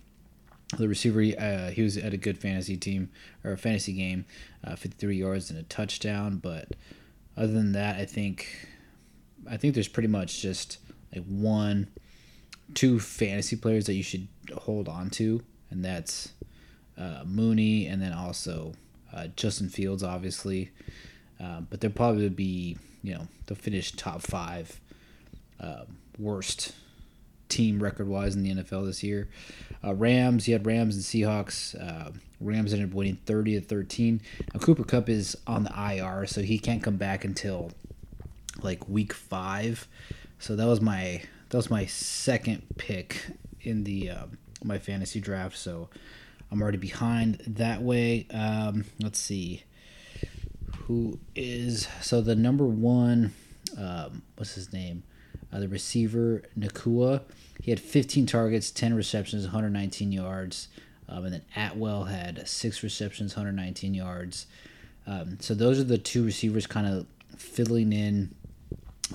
the 0.78 0.88
receiver, 0.88 1.22
uh, 1.40 1.70
he 1.70 1.82
was 1.82 1.98
at 1.98 2.14
a 2.14 2.18
good 2.18 2.38
fantasy 2.38 2.78
team 2.78 3.10
or 3.44 3.56
fantasy 3.58 3.94
game, 3.94 4.26
uh, 4.64 4.76
53 4.76 5.18
yards 5.18 5.50
and 5.50 5.60
a 5.60 5.64
touchdown. 5.64 6.38
But 6.38 6.70
other 7.38 7.52
than 7.52 7.74
that, 7.74 7.98
I 7.98 8.06
think, 8.06 8.68
I 9.50 9.58
think 9.58 9.74
there's 9.74 9.88
pretty 9.88 10.08
much 10.10 10.42
just 10.42 10.78
like 11.14 11.26
one, 11.26 11.88
two 12.74 13.00
fantasy 13.00 13.56
players 13.56 13.86
that 13.86 13.94
you 13.94 14.04
should 14.04 14.28
hold 14.56 14.88
on 14.88 15.10
to, 15.12 15.42
and 15.70 15.84
that's 15.84 16.34
uh, 16.98 17.24
Mooney, 17.26 17.88
and 17.88 18.02
then 18.02 18.14
also 18.14 18.74
uh, 19.14 19.28
Justin 19.36 19.70
Fields, 19.70 20.04
obviously. 20.04 20.72
Uh, 21.44 21.62
but 21.62 21.82
they'll 21.82 21.92
probably 21.92 22.30
be, 22.30 22.78
you 23.02 23.14
know, 23.14 23.28
they'll 23.46 23.58
finish 23.58 23.92
top 23.92 24.22
five 24.22 24.80
uh, 25.60 25.84
worst 26.18 26.74
team 27.50 27.82
record 27.82 28.08
wise 28.08 28.36
in 28.36 28.44
the 28.44 28.54
NFL 28.54 28.86
this 28.86 29.04
year. 29.04 29.30
Uh, 29.84 29.94
Rams, 29.94 30.48
you 30.48 30.54
had 30.54 30.66
Rams 30.66 30.96
and 30.96 31.04
Seahawks. 31.04 31.76
Uh, 31.76 32.12
Rams 32.40 32.74
ended 32.74 32.90
up 32.90 32.96
winning 32.96 33.18
30 33.26 33.60
to 33.60 33.62
13. 33.62 34.22
Now, 34.54 34.60
Cooper 34.60 34.84
Kupp 34.84 35.10
is 35.10 35.38
on 35.48 35.64
the 35.64 35.72
IR, 35.72 36.26
so 36.26 36.42
he 36.42 36.58
can't 36.58 36.82
come 36.84 36.98
back 36.98 37.26
until 37.26 37.72
like 38.62 38.88
week 38.88 39.14
five. 39.14 39.88
So 40.40 40.56
that 40.56 40.66
was 40.66 40.82
my 40.82 41.22
that 41.50 41.58
was 41.58 41.70
my 41.70 41.86
second 41.86 42.64
pick 42.78 43.22
in 43.62 43.84
the 43.84 44.12
um, 44.12 44.38
my 44.64 44.78
fantasy 44.78 45.20
draft. 45.20 45.58
So 45.58 45.90
I'm 46.52 46.62
already 46.62 46.78
behind 46.78 47.42
that 47.48 47.82
way. 47.82 48.28
Um, 48.34 48.86
let's 49.02 49.20
see. 49.20 49.64
Who 50.86 51.20
is 51.36 51.88
so 52.02 52.22
the 52.22 52.36
number 52.36 52.66
one? 52.66 53.34
Um, 53.78 54.22
what's 54.36 54.56
his 54.56 54.74
name? 54.74 55.04
Uh, 55.54 55.60
the 55.60 55.68
receiver 55.68 56.44
Nacua. 56.58 57.22
He 57.62 57.72
had 57.72 57.80
15 57.80 58.26
targets, 58.26 58.72
10 58.72 58.94
receptions, 58.94 59.44
119 59.44 60.12
yards. 60.12 60.68
Um, 61.08 61.26
and 61.26 61.34
then 61.34 61.42
Atwell 61.56 62.06
had 62.06 62.48
six 62.48 62.82
receptions, 62.82 63.36
119 63.36 63.94
yards. 63.94 64.48
Um, 65.06 65.38
so 65.40 65.54
those 65.54 65.80
are 65.80 65.84
the 65.84 65.98
two 65.98 66.24
receivers 66.24 66.66
kind 66.66 66.88
of 66.88 67.06
filling 67.38 67.94
in 67.94 68.34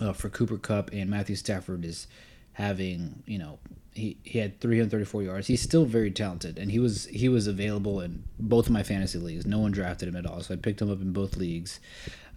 uh, 0.00 0.12
for 0.12 0.28
Cooper 0.28 0.58
Kupp, 0.58 0.92
and 0.92 1.10
Matthew 1.10 1.36
Stafford 1.36 1.84
is 1.84 2.06
having 2.52 3.22
you 3.26 3.38
know 3.38 3.58
he, 3.94 4.16
he 4.22 4.38
had 4.38 4.60
334 4.60 5.22
yards. 5.22 5.46
He's 5.46 5.62
still 5.62 5.84
very 5.84 6.10
talented, 6.10 6.58
and 6.58 6.70
he 6.70 6.78
was 6.78 7.06
he 7.06 7.28
was 7.28 7.46
available 7.46 8.00
in 8.00 8.24
both 8.38 8.66
of 8.66 8.72
my 8.72 8.82
fantasy 8.82 9.18
leagues. 9.18 9.46
No 9.46 9.58
one 9.58 9.72
drafted 9.72 10.08
him 10.08 10.16
at 10.16 10.26
all, 10.26 10.40
so 10.40 10.54
I 10.54 10.56
picked 10.56 10.80
him 10.80 10.90
up 10.90 11.00
in 11.00 11.12
both 11.12 11.36
leagues. 11.36 11.80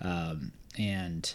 Um, 0.02 0.52
and 0.78 1.34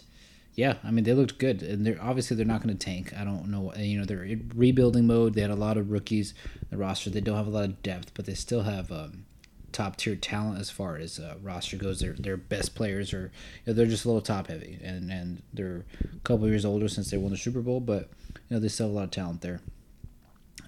yeah, 0.57 0.77
I 0.83 0.91
mean 0.91 1.05
they 1.05 1.13
looked 1.13 1.39
good, 1.39 1.63
and 1.63 1.87
they're 1.87 2.03
obviously 2.03 2.37
they're 2.37 2.47
not 2.47 2.63
going 2.63 2.77
to 2.77 2.85
tank. 2.85 3.13
I 3.15 3.25
don't 3.25 3.49
know, 3.51 3.75
you 3.75 3.99
know, 3.99 4.07
they're 4.07 4.25
in 4.25 4.51
rebuilding 4.55 5.07
mode. 5.07 5.35
They 5.35 5.43
had 5.43 5.51
a 5.51 5.55
lot 5.55 5.77
of 5.77 5.91
rookies 5.91 6.33
the 6.71 6.79
roster. 6.79 7.11
They 7.11 7.21
don't 7.21 7.37
have 7.37 7.47
a 7.47 7.51
lot 7.51 7.65
of 7.65 7.83
depth, 7.83 8.13
but 8.15 8.25
they 8.25 8.33
still 8.33 8.63
have 8.63 8.91
um, 8.91 9.27
top 9.73 9.97
tier 9.97 10.17
talent 10.17 10.59
as 10.59 10.71
far 10.71 10.97
as 10.97 11.19
uh, 11.19 11.35
roster 11.43 11.77
goes. 11.77 12.01
Their 12.01 12.15
their 12.15 12.39
best 12.39 12.75
players 12.75 13.13
are 13.13 13.31
you 13.65 13.73
know, 13.73 13.73
they're 13.75 13.87
just 13.87 14.07
a 14.07 14.09
little 14.09 14.23
top 14.23 14.47
heavy, 14.47 14.79
and 14.83 15.11
and 15.13 15.43
they're 15.53 15.85
a 16.03 16.19
couple 16.21 16.49
years 16.49 16.65
older 16.65 16.89
since 16.89 17.11
they 17.11 17.19
won 17.19 17.33
the 17.33 17.37
Super 17.37 17.61
Bowl, 17.61 17.81
but 17.81 18.09
you 18.49 18.57
know 18.57 18.59
they 18.59 18.69
still 18.69 18.87
have 18.87 18.95
a 18.95 18.97
lot 18.97 19.05
of 19.05 19.11
talent 19.11 19.43
there. 19.43 19.61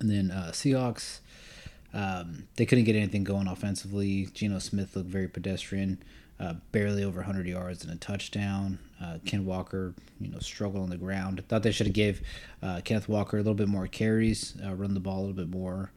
And 0.00 0.10
then 0.10 0.30
uh, 0.30 0.50
Seahawks, 0.52 1.20
um, 1.94 2.46
they 2.56 2.66
couldn't 2.66 2.84
get 2.84 2.94
anything 2.94 3.24
going 3.24 3.48
offensively. 3.48 4.28
Geno 4.34 4.58
Smith 4.58 4.94
looked 4.94 5.08
very 5.08 5.28
pedestrian, 5.28 6.02
uh, 6.38 6.54
barely 6.72 7.02
over 7.02 7.20
100 7.20 7.46
yards 7.46 7.82
and 7.82 7.92
a 7.92 7.96
touchdown. 7.96 8.78
Uh, 9.02 9.18
Ken 9.24 9.44
Walker, 9.44 9.94
you 10.20 10.28
know, 10.28 10.38
struggled 10.40 10.82
on 10.82 10.90
the 10.90 10.96
ground. 10.96 11.42
Thought 11.48 11.62
they 11.62 11.70
should 11.70 11.86
have 11.86 11.94
gave 11.94 12.20
uh, 12.62 12.80
Kenneth 12.84 13.08
Walker 13.08 13.36
a 13.36 13.40
little 13.40 13.54
bit 13.54 13.68
more 13.68 13.86
carries, 13.86 14.56
uh, 14.64 14.74
run 14.74 14.94
the 14.94 15.00
ball 15.00 15.18
a 15.18 15.20
little 15.20 15.34
bit 15.34 15.48
more. 15.48 15.92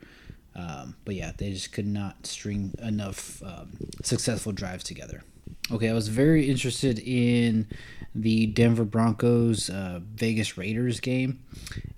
Um, 0.55 0.95
but 1.05 1.15
yeah, 1.15 1.31
they 1.35 1.51
just 1.51 1.71
could 1.71 1.87
not 1.87 2.25
string 2.27 2.73
enough 2.79 3.41
um, 3.43 3.71
successful 4.03 4.51
drives 4.51 4.83
together. 4.83 5.23
Okay, 5.71 5.89
I 5.89 5.93
was 5.93 6.09
very 6.09 6.49
interested 6.49 6.99
in 6.99 7.67
the 8.13 8.47
Denver 8.47 8.83
Broncos 8.83 9.69
uh, 9.69 10.01
Vegas 10.03 10.57
Raiders 10.57 10.99
game, 10.99 11.43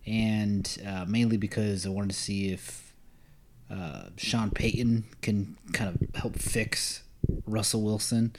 and 0.05 0.77
uh, 0.87 1.05
mainly 1.07 1.37
because 1.37 1.85
I 1.85 1.89
wanted 1.89 2.11
to 2.11 2.15
see 2.15 2.51
if 2.51 2.93
uh, 3.71 4.03
Sean 4.17 4.51
Payton 4.51 5.05
can 5.21 5.57
kind 5.71 5.89
of 5.89 6.15
help 6.15 6.35
fix 6.35 7.03
Russell 7.47 7.81
Wilson. 7.81 8.35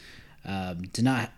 Um, 0.46 0.83
did 0.92 1.04
not 1.04 1.33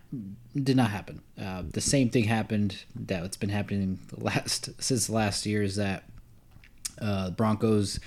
did 0.55 0.75
not 0.75 0.89
happen. 0.89 1.21
Uh, 1.41 1.63
the 1.71 1.81
same 1.81 2.09
thing 2.09 2.25
happened 2.25 2.83
that's 2.95 3.37
been 3.37 3.49
happening 3.49 3.99
last 4.11 4.69
since 4.81 5.09
last 5.09 5.45
year 5.45 5.63
is 5.63 5.75
that 5.77 6.03
uh, 7.01 7.29
Broncos 7.31 7.99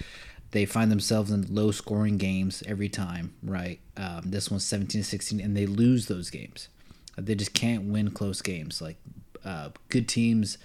they 0.50 0.66
find 0.66 0.90
themselves 0.90 1.30
in 1.30 1.54
low 1.54 1.70
scoring 1.70 2.18
games 2.18 2.62
every 2.66 2.88
time, 2.88 3.32
right? 3.42 3.78
Um, 3.96 4.22
this 4.24 4.50
one's 4.50 4.66
17 4.66 5.02
16, 5.02 5.40
and 5.40 5.56
they 5.56 5.66
lose 5.66 6.06
those 6.06 6.30
games. 6.30 6.68
They 7.16 7.34
just 7.34 7.54
can't 7.54 7.84
win 7.84 8.10
close 8.10 8.42
games. 8.42 8.80
Like 8.80 8.96
uh, 9.44 9.70
good 9.88 10.08
teams 10.08 10.58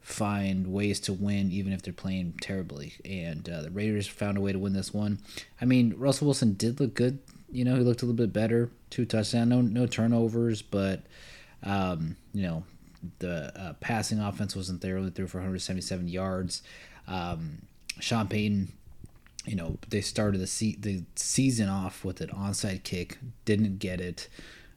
find 0.00 0.72
ways 0.72 1.00
to 1.00 1.12
win 1.12 1.50
even 1.50 1.72
if 1.72 1.82
they're 1.82 1.92
playing 1.92 2.34
terribly. 2.40 2.94
And 3.04 3.48
uh, 3.48 3.62
the 3.62 3.70
Raiders 3.70 4.06
found 4.06 4.38
a 4.38 4.40
way 4.40 4.52
to 4.52 4.58
win 4.58 4.72
this 4.72 4.94
one. 4.94 5.18
I 5.60 5.64
mean, 5.64 5.94
Russell 5.96 6.26
Wilson 6.26 6.52
did 6.52 6.78
look 6.78 6.94
good. 6.94 7.18
You 7.50 7.64
know, 7.64 7.76
he 7.76 7.82
looked 7.82 8.02
a 8.02 8.06
little 8.06 8.16
bit 8.16 8.32
better. 8.32 8.70
Two 8.90 9.04
touchdowns, 9.04 9.48
no 9.48 9.60
no 9.60 9.86
turnovers, 9.86 10.62
but 10.62 11.02
um, 11.62 12.16
you 12.32 12.42
know, 12.42 12.64
the 13.18 13.52
uh, 13.58 13.72
passing 13.74 14.20
offense 14.20 14.56
wasn't 14.56 14.80
there. 14.80 14.98
Only 14.98 15.10
threw 15.10 15.26
for 15.26 15.38
177 15.38 16.08
yards. 16.08 16.62
Um, 17.06 17.62
Sean 18.00 18.28
Payton, 18.28 18.72
you 19.44 19.56
know, 19.56 19.78
they 19.88 20.00
started 20.00 20.40
the 20.40 20.46
se- 20.46 20.78
the 20.80 21.04
season 21.14 21.68
off 21.68 22.04
with 22.04 22.20
an 22.20 22.28
onside 22.30 22.82
kick, 22.82 23.18
didn't 23.44 23.78
get 23.78 24.00
it. 24.00 24.28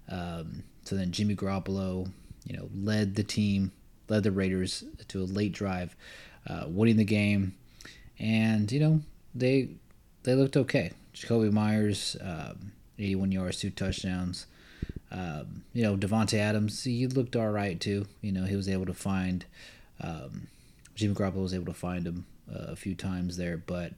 Um, 0.07 0.63
so 0.83 0.95
then 0.95 1.11
Jimmy 1.11 1.35
Garoppolo, 1.35 2.11
you 2.45 2.57
know, 2.57 2.69
led 2.73 3.15
the 3.15 3.23
team 3.23 3.71
led 4.09 4.23
the 4.23 4.31
Raiders 4.31 4.83
to 5.07 5.21
a 5.21 5.23
late 5.23 5.51
drive, 5.51 5.95
uh, 6.47 6.65
winning 6.67 6.97
the 6.97 7.05
game, 7.05 7.55
and 8.17 8.71
you 8.71 8.79
know 8.79 9.01
they 9.33 9.69
they 10.23 10.35
looked 10.35 10.57
okay. 10.57 10.91
Jakobi 11.19 11.51
Meyers, 11.51 12.15
um, 12.21 12.71
81 12.97 13.31
yards, 13.31 13.59
two 13.59 13.69
touchdowns. 13.69 14.45
Um, 15.11 15.63
you 15.73 15.83
know 15.83 15.97
Davante 15.97 16.37
Adams, 16.37 16.83
he 16.83 17.07
looked 17.07 17.35
all 17.35 17.49
right 17.49 17.79
too. 17.79 18.05
You 18.21 18.31
know 18.31 18.45
he 18.45 18.55
was 18.55 18.69
able 18.69 18.85
to 18.85 18.93
find 18.93 19.45
um, 20.01 20.47
Jimmy 20.95 21.15
Garoppolo 21.15 21.41
was 21.41 21.53
able 21.53 21.65
to 21.65 21.73
find 21.73 22.05
him 22.05 22.25
uh, 22.51 22.71
a 22.71 22.75
few 22.75 22.95
times 22.95 23.37
there, 23.37 23.57
but. 23.57 23.93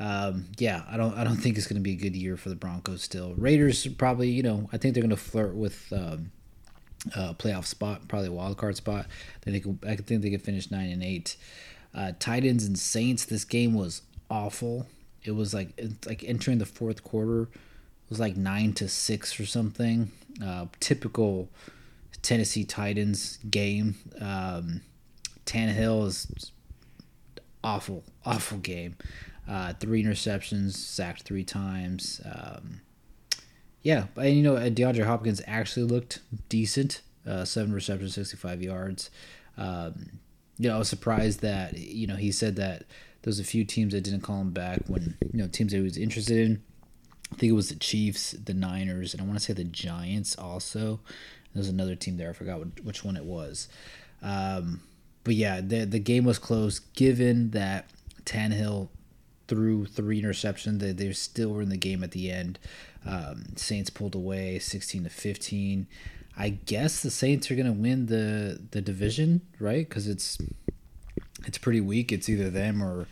Um, 0.00 0.44
yeah, 0.58 0.84
I 0.88 0.96
don't. 0.96 1.18
I 1.18 1.24
don't 1.24 1.38
think 1.38 1.58
it's 1.58 1.66
going 1.66 1.74
to 1.74 1.82
be 1.82 1.94
a 1.94 1.96
good 1.96 2.14
year 2.14 2.36
for 2.36 2.50
the 2.50 2.54
Broncos. 2.54 3.02
Still, 3.02 3.34
Raiders 3.34 3.84
probably. 3.88 4.30
You 4.30 4.44
know, 4.44 4.70
I 4.72 4.76
think 4.76 4.94
they're 4.94 5.02
going 5.02 5.10
to 5.10 5.16
flirt 5.16 5.56
with 5.56 5.92
um, 5.92 6.30
uh, 7.14 7.34
playoff 7.34 7.66
spot, 7.66 8.06
probably 8.08 8.28
a 8.28 8.32
wild 8.32 8.56
card 8.56 8.76
spot. 8.76 9.06
Then 9.42 9.54
they 9.54 9.60
could, 9.60 9.78
I 9.86 9.96
think 9.96 10.22
they 10.22 10.30
could 10.30 10.42
finish 10.42 10.70
nine 10.70 10.90
and 10.90 11.02
eight. 11.02 11.36
Uh, 11.94 12.12
Titans 12.18 12.64
and 12.64 12.78
Saints. 12.78 13.24
This 13.24 13.44
game 13.44 13.74
was 13.74 14.02
awful. 14.30 14.86
It 15.28 15.34
was 15.34 15.52
like 15.52 15.78
like 16.06 16.24
entering 16.24 16.58
the 16.58 16.66
fourth 16.66 17.04
quarter. 17.04 17.42
It 17.42 18.10
was 18.10 18.18
like 18.18 18.36
nine 18.36 18.72
to 18.74 18.88
six 18.88 19.38
or 19.38 19.44
something. 19.46 20.10
Uh, 20.42 20.66
typical 20.80 21.50
Tennessee 22.22 22.64
Titans 22.64 23.38
game. 23.50 23.96
Um, 24.20 24.80
Tannehill 25.44 26.06
is 26.06 26.52
awful, 27.62 28.04
awful 28.24 28.58
game. 28.58 28.96
Uh, 29.46 29.74
three 29.74 30.02
interceptions, 30.02 30.72
sacked 30.72 31.22
three 31.22 31.44
times. 31.44 32.20
Um, 32.24 32.80
yeah, 33.82 34.06
and 34.16 34.34
you 34.34 34.42
know 34.42 34.54
DeAndre 34.56 35.04
Hopkins 35.04 35.42
actually 35.46 35.84
looked 35.84 36.20
decent. 36.48 37.02
Uh, 37.26 37.44
seven 37.44 37.72
receptions, 37.72 38.14
sixty-five 38.14 38.62
yards. 38.62 39.10
Um, 39.58 40.18
you 40.58 40.68
know, 40.68 40.76
I 40.76 40.78
was 40.78 40.88
surprised 40.88 41.40
that 41.40 41.76
you 41.76 42.06
know 42.06 42.16
he 42.16 42.32
said 42.32 42.56
that 42.56 42.84
there's 43.28 43.38
a 43.38 43.44
few 43.44 43.62
teams 43.62 43.92
that 43.92 44.00
didn't 44.00 44.22
call 44.22 44.40
him 44.40 44.52
back 44.52 44.80
when 44.86 45.14
you 45.34 45.38
know 45.38 45.46
teams 45.46 45.72
that 45.72 45.78
he 45.78 45.82
was 45.82 45.98
interested 45.98 46.38
in. 46.38 46.62
I 47.30 47.36
think 47.36 47.50
it 47.50 47.54
was 47.54 47.68
the 47.68 47.74
Chiefs, 47.74 48.30
the 48.32 48.54
Niners, 48.54 49.12
and 49.12 49.22
I 49.22 49.26
want 49.26 49.38
to 49.38 49.44
say 49.44 49.52
the 49.52 49.64
Giants 49.64 50.34
also. 50.38 51.00
There's 51.52 51.68
another 51.68 51.94
team 51.94 52.16
there. 52.16 52.30
I 52.30 52.32
forgot 52.32 52.60
which 52.82 53.04
one 53.04 53.18
it 53.18 53.24
was. 53.24 53.68
Um, 54.22 54.80
but 55.24 55.34
yeah, 55.34 55.60
the 55.60 55.84
the 55.84 55.98
game 55.98 56.24
was 56.24 56.38
close. 56.38 56.78
Given 56.78 57.50
that 57.50 57.90
Tannehill 58.24 58.88
threw 59.46 59.84
three 59.84 60.22
interceptions, 60.22 60.78
they 60.78 60.92
they 60.92 61.12
still 61.12 61.50
were 61.50 61.60
in 61.60 61.68
the 61.68 61.76
game 61.76 62.02
at 62.02 62.12
the 62.12 62.30
end. 62.30 62.58
Um, 63.04 63.56
Saints 63.56 63.90
pulled 63.90 64.14
away 64.14 64.58
16 64.58 65.04
to 65.04 65.10
15. 65.10 65.86
I 66.34 66.48
guess 66.48 67.02
the 67.02 67.10
Saints 67.10 67.50
are 67.50 67.56
going 67.56 67.66
to 67.66 67.72
win 67.72 68.06
the 68.06 68.58
the 68.70 68.80
division, 68.80 69.42
right? 69.60 69.86
Because 69.86 70.08
it's 70.08 70.38
it's 71.48 71.58
pretty 71.58 71.80
weak. 71.80 72.12
It's 72.12 72.28
either 72.28 72.50
them 72.50 72.82
or 72.82 73.08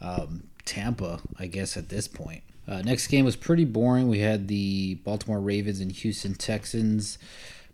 um, 0.00 0.44
Tampa, 0.64 1.20
I 1.38 1.46
guess, 1.46 1.76
at 1.76 1.88
this 1.88 2.08
point. 2.08 2.42
Uh, 2.66 2.80
next 2.80 3.08
game 3.08 3.24
was 3.24 3.36
pretty 3.36 3.64
boring. 3.64 4.08
We 4.08 4.20
had 4.20 4.48
the 4.48 4.94
Baltimore 5.04 5.40
Ravens 5.40 5.80
and 5.80 5.90
Houston 5.90 6.34
Texans. 6.34 7.18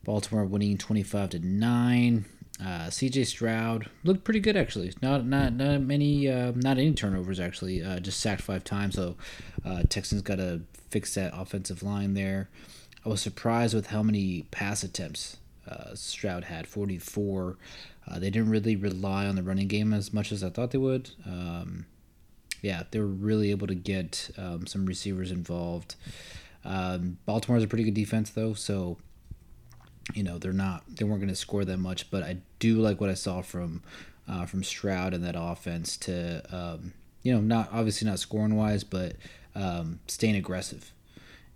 Baltimore 0.05 0.47
winning 0.47 0.79
25 0.79 1.31
to 1.31 1.39
9. 1.39 2.25
Uh, 2.65 2.91
C.J. 2.91 3.25
Stroud 3.25 3.89
looked 4.03 4.25
pretty 4.25 4.41
good 4.41 4.57
actually. 4.57 4.93
Not 5.01 5.25
not 5.25 5.53
not 5.53 5.81
many 5.81 6.29
uh, 6.29 6.53
not 6.57 6.79
any 6.79 6.93
turnovers 6.93 7.39
actually. 7.39 7.85
Uh, 7.85 8.01
just 8.01 8.19
sacked 8.19 8.43
five 8.43 8.65
times. 8.65 8.97
So 8.97 9.17
uh, 9.65 9.85
Texans 9.89 10.23
got 10.23 10.37
to 10.37 10.63
fix 10.91 11.15
that 11.15 11.33
offensive 11.37 11.85
line 11.85 12.15
there. 12.15 12.49
I 13.07 13.11
was 13.11 13.21
surprised 13.21 13.75
with 13.75 13.89
how 13.89 14.03
many 14.03 14.47
pass 14.51 14.83
attempts 14.83 15.37
uh, 15.69 15.95
Stroud 15.95 16.45
had. 16.45 16.67
Forty 16.67 16.99
four. 16.99 17.57
Uh, 18.07 18.19
they 18.19 18.31
didn't 18.31 18.51
really 18.51 18.77
rely 18.77 19.27
on 19.27 19.37
the 19.37 19.43
running 19.43 19.69
game 19.69 19.93
as 19.93 20.15
much 20.15 20.33
as 20.33 20.43
I 20.43 20.49
thought 20.49 20.71
they 20.71 20.79
would. 20.79 21.11
Um, 21.27 21.85
yeah, 22.63 22.85
they 22.91 23.01
were 23.01 23.07
really 23.07 23.51
able 23.51 23.67
to 23.67 23.75
get 23.75 24.31
um, 24.39 24.67
some 24.67 24.87
receivers 24.87 25.31
involved. 25.31 25.95
Um, 26.65 27.19
Baltimore's 27.27 27.63
a 27.63 27.69
pretty 27.69 27.85
good 27.85 27.95
defense 27.95 28.31
though, 28.31 28.55
so 28.55 28.99
you 30.15 30.23
know 30.23 30.39
they're 30.39 30.53
not 30.53 30.85
they 30.89 31.05
weren't 31.05 31.21
going 31.21 31.29
to 31.29 31.37
score 31.37 31.65
that 31.65 31.79
much, 31.79 32.11
but 32.11 32.23
I 32.23 32.39
do 32.59 32.81
like 32.81 33.01
what 33.01 33.11
I 33.11 33.15
saw 33.15 33.43
from 33.43 33.83
uh, 34.29 34.47
from 34.47 34.65
Stroud 34.65 35.15
and 35.15 35.25
that 35.25 35.37
offense 35.39 35.97
to 35.99 36.43
um, 36.55 36.93
you 37.23 37.33
know 37.33 37.41
not 37.41 37.69
obviously 37.73 38.09
not 38.09 38.19
scoring 38.19 38.57
wise, 38.57 38.85
but 38.85 39.17
um, 39.55 40.01
staying 40.07 40.37
aggressive. 40.37 40.93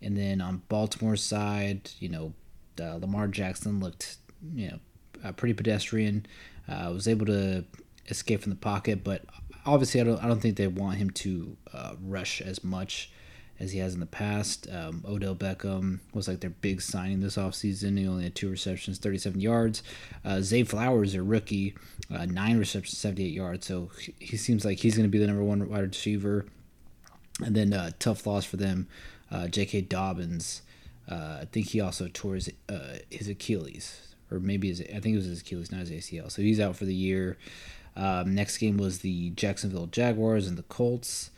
And 0.01 0.17
then 0.17 0.41
on 0.41 0.63
Baltimore's 0.69 1.23
side, 1.23 1.91
you 2.01 2.09
know, 2.09 2.33
uh, 2.81 2.97
Lamar 2.97 3.29
Jackson 3.29 3.81
looked 3.81 4.17
you 4.55 4.69
know 4.69 4.79
uh, 5.25 5.33
pretty 5.33 5.55
pedestrian. 5.55 6.27
Uh, 6.69 6.91
was 6.93 7.09
able 7.09 7.27
to 7.27 7.65
escape 8.09 8.43
from 8.43 8.51
the 8.51 8.57
pocket, 8.57 9.03
but 9.03 9.25
obviously 9.67 10.01
I 10.01 10.05
don't 10.05 10.23
I 10.23 10.29
don't 10.29 10.41
think 10.41 10.57
they 10.57 10.67
want 10.69 10.99
him 10.99 11.11
to 11.11 11.57
uh, 11.73 11.95
rush 12.03 12.41
as 12.41 12.63
much 12.63 13.11
as 13.61 13.73
he 13.73 13.79
has 13.79 13.95
in 13.95 14.01
the 14.01 14.07
past. 14.07 14.67
Um, 14.73 15.05
Odell 15.07 15.37
Beckham 15.37 16.01
was 16.13 16.27
like 16.27 16.41
their 16.41 16.51
big 16.51 16.81
signing 16.81 17.21
this 17.21 17.37
offseason. 17.37 17.99
He 17.99 18.09
only 18.09 18.25
had 18.25 18.35
two 18.35 18.51
receptions, 18.51 18.99
37 18.99 19.41
yards. 19.41 19.83
Uh, 20.25 20.41
Zay 20.41 20.65
Flowers, 20.65 21.15
a 21.15 21.23
rookie, 21.23 21.75
uh, 22.13 22.27
nine 22.27 22.59
receptions, 22.59 22.99
78 22.99 23.33
yards. 23.33 23.67
So 23.67 23.91
he 24.19 24.37
seems 24.37 24.65
like 24.65 24.79
he's 24.79 24.97
going 24.97 25.07
to 25.07 25.13
be 25.13 25.19
the 25.19 25.29
number 25.29 25.45
one 25.45 25.69
wide 25.69 25.83
receiver. 25.83 26.47
And 27.45 27.55
then 27.55 27.73
uh, 27.73 27.93
tough 28.01 28.27
loss 28.27 28.45
for 28.45 28.57
them, 28.57 28.89
J.K. 29.51 29.83
Dobbins. 29.83 30.63
Uh, 31.11 31.39
I 31.43 31.49
think 31.51 31.69
he 31.69 31.81
also 31.81 32.09
tore 32.13 32.35
his, 32.35 32.51
uh, 32.69 32.99
his 33.11 33.29
Achilles, 33.29 34.15
or 34.31 34.39
maybe 34.39 34.69
his, 34.69 34.81
I 34.81 35.01
think 35.01 35.15
it 35.15 35.17
was 35.17 35.27
his 35.27 35.41
Achilles, 35.41 35.73
not 35.73 35.87
his 35.87 35.91
ACL. 35.91 36.31
So 36.31 36.43
he's 36.43 36.61
out 36.61 36.77
for 36.77 36.85
the 36.85 36.95
year. 36.95 37.39
Um, 37.97 38.35
next 38.35 38.59
game 38.59 38.79
was 38.79 39.01
the 39.01 39.31
Jacksonville 39.31 39.87
Jaguars 39.87 40.47
and 40.47 40.57
the 40.57 40.63
Colts 40.63 41.31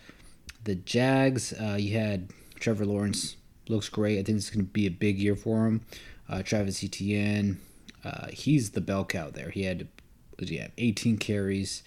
the 0.65 0.75
Jags, 0.75 1.53
uh, 1.53 1.77
you 1.79 1.97
had 1.97 2.31
Trevor 2.59 2.87
Lawrence. 2.87 3.37
Looks 3.69 3.89
great. 3.89 4.19
I 4.19 4.23
think 4.23 4.39
it's 4.39 4.51
going 4.51 4.67
to 4.67 4.71
be 4.71 4.87
a 4.87 4.91
big 4.91 5.19
year 5.19 5.37
for 5.37 5.67
him. 5.67 5.83
Uh, 6.29 6.43
Travis 6.43 6.83
Etienne, 6.83 7.61
uh, 8.05 8.29
he's 8.29 8.71
the 8.71 8.81
bell 8.81 9.05
cow 9.05 9.31
there. 9.31 9.51
He 9.51 9.65
had, 9.65 9.89
he 10.39 10.57
have 10.57 10.73
18 10.77 11.19
carries, 11.19 11.83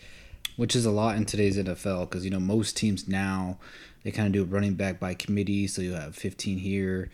which 0.55 0.75
is 0.75 0.85
a 0.85 0.91
lot 0.91 1.17
in 1.17 1.25
today's 1.25 1.57
NFL 1.57 2.09
because 2.09 2.23
you 2.23 2.31
know 2.31 2.39
most 2.39 2.77
teams 2.77 3.07
now 3.07 3.57
they 4.03 4.11
kind 4.11 4.27
of 4.27 4.33
do 4.33 4.43
a 4.43 4.45
running 4.45 4.75
back 4.75 4.99
by 4.99 5.13
committee. 5.13 5.67
So 5.67 5.81
you 5.81 5.93
have 5.93 6.15
15 6.15 6.59
here, 6.59 7.09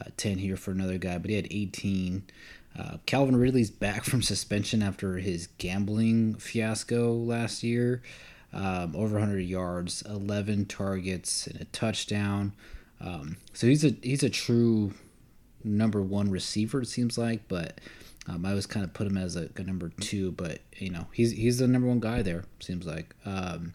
uh, 0.00 0.10
10 0.16 0.38
here 0.38 0.56
for 0.56 0.70
another 0.70 0.98
guy, 0.98 1.18
but 1.18 1.30
he 1.30 1.36
had 1.36 1.48
18. 1.50 2.22
Uh, 2.78 2.98
Calvin 3.06 3.36
Ridley's 3.36 3.70
back 3.70 4.04
from 4.04 4.22
suspension 4.22 4.82
after 4.82 5.16
his 5.16 5.48
gambling 5.58 6.34
fiasco 6.34 7.12
last 7.12 7.62
year 7.62 8.02
um, 8.52 8.94
over 8.96 9.18
100 9.18 9.40
yards, 9.40 10.02
11 10.02 10.66
targets, 10.66 11.46
and 11.46 11.60
a 11.60 11.64
touchdown. 11.66 12.52
Um, 13.00 13.36
so 13.52 13.66
he's 13.66 13.84
a 13.84 13.94
he's 14.02 14.22
a 14.22 14.30
true 14.30 14.92
number 15.62 16.02
one 16.02 16.30
receiver. 16.30 16.82
It 16.82 16.86
seems 16.88 17.18
like, 17.18 17.46
but 17.48 17.80
um, 18.26 18.44
I 18.44 18.50
always 18.50 18.66
kind 18.66 18.84
of 18.84 18.92
put 18.92 19.06
him 19.06 19.16
as 19.16 19.36
a, 19.36 19.48
a, 19.56 19.62
number 19.62 19.90
two. 20.00 20.32
But 20.32 20.60
you 20.76 20.90
know, 20.90 21.06
he's 21.12 21.32
he's 21.32 21.58
the 21.58 21.68
number 21.68 21.88
one 21.88 22.00
guy 22.00 22.22
there. 22.22 22.44
Seems 22.60 22.86
like. 22.86 23.14
Um, 23.24 23.74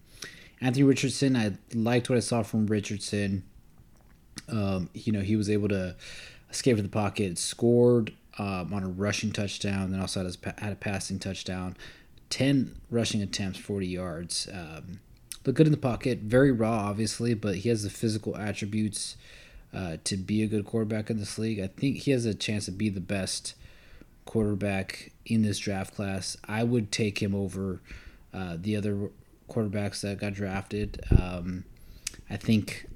Anthony 0.59 0.83
Richardson, 0.83 1.36
I 1.36 1.53
liked 1.73 2.09
what 2.09 2.15
I 2.15 2.21
saw 2.21 2.41
from 2.41 2.67
Richardson. 2.67 3.43
Um, 4.49 4.89
you 4.93 5.12
know, 5.12 5.21
he 5.21 5.36
was 5.36 5.49
able 5.49 5.69
to 5.69 5.95
escape 6.49 6.77
to 6.77 6.84
the 6.84 6.89
pocket, 6.89 7.38
scored 7.38 8.13
um, 8.38 8.73
on 8.73 8.84
a 8.84 8.88
rushing 8.88 9.32
touchdown, 9.32 9.91
then 9.91 9.99
also 9.99 10.23
had, 10.23 10.36
a, 10.36 10.62
had 10.62 10.73
a 10.73 10.75
passing 10.75 11.19
touchdown. 11.19 11.75
10 12.29 12.75
rushing 12.89 13.21
attempts, 13.21 13.60
40 13.60 13.88
yards. 13.88 14.49
Um, 14.51 14.99
look 15.45 15.56
good 15.56 15.67
in 15.67 15.71
the 15.71 15.77
pocket. 15.77 16.19
Very 16.19 16.51
raw, 16.51 16.88
obviously, 16.89 17.34
but 17.34 17.58
he 17.58 17.69
has 17.69 17.84
the 17.84 17.89
physical 17.89 18.36
attributes 18.36 19.17
uh, 19.73 19.97
to 20.03 20.17
be 20.17 20.43
a 20.43 20.47
good 20.47 20.65
quarterback 20.65 21.10
in 21.10 21.17
this 21.17 21.38
league. 21.38 21.60
I 21.60 21.67
think 21.67 21.97
he 21.97 22.12
has 22.12 22.25
a 22.25 22.34
chance 22.34 22.65
to 22.65 22.71
be 22.71 22.89
the 22.89 22.99
best 22.99 23.56
quarterback 24.25 25.12
in 25.25 25.41
this 25.41 25.60
draft 25.60 25.95
class. 25.95 26.38
I 26.47 26.63
would 26.63 26.91
take 26.91 27.21
him 27.21 27.36
over 27.36 27.82
uh, 28.34 28.58
the 28.60 28.75
other 28.75 29.10
quarterbacks 29.49 30.01
that 30.01 30.19
got 30.19 30.34
drafted. 30.34 31.03
Um, 31.12 31.65
I 32.29 32.38
think. 32.38 32.88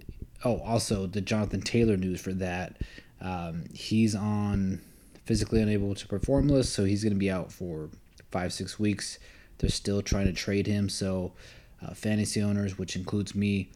Oh, 0.47 0.61
also 0.63 1.07
the 1.07 1.19
Jonathan 1.19 1.61
Taylor 1.61 1.97
news 1.97 2.21
for 2.21 2.31
that. 2.35 2.77
Um, 3.19 3.65
he's 3.73 4.15
on 4.15 4.81
physically 5.25 5.61
unable 5.61 5.93
to 5.93 6.07
perform 6.07 6.47
list, 6.47 6.71
so 6.71 6.85
he's 6.85 7.03
going 7.03 7.11
to 7.11 7.19
be 7.19 7.29
out 7.29 7.51
for 7.51 7.89
five 8.31 8.53
six 8.53 8.79
weeks. 8.79 9.19
they're 9.57 9.69
still 9.69 10.01
trying 10.01 10.27
to 10.27 10.31
trade 10.31 10.65
him. 10.65 10.87
So, 10.87 11.33
uh, 11.81 11.93
fantasy 11.93 12.41
owners, 12.41 12.77
which 12.77 12.95
includes 12.95 13.35
me, 13.35 13.69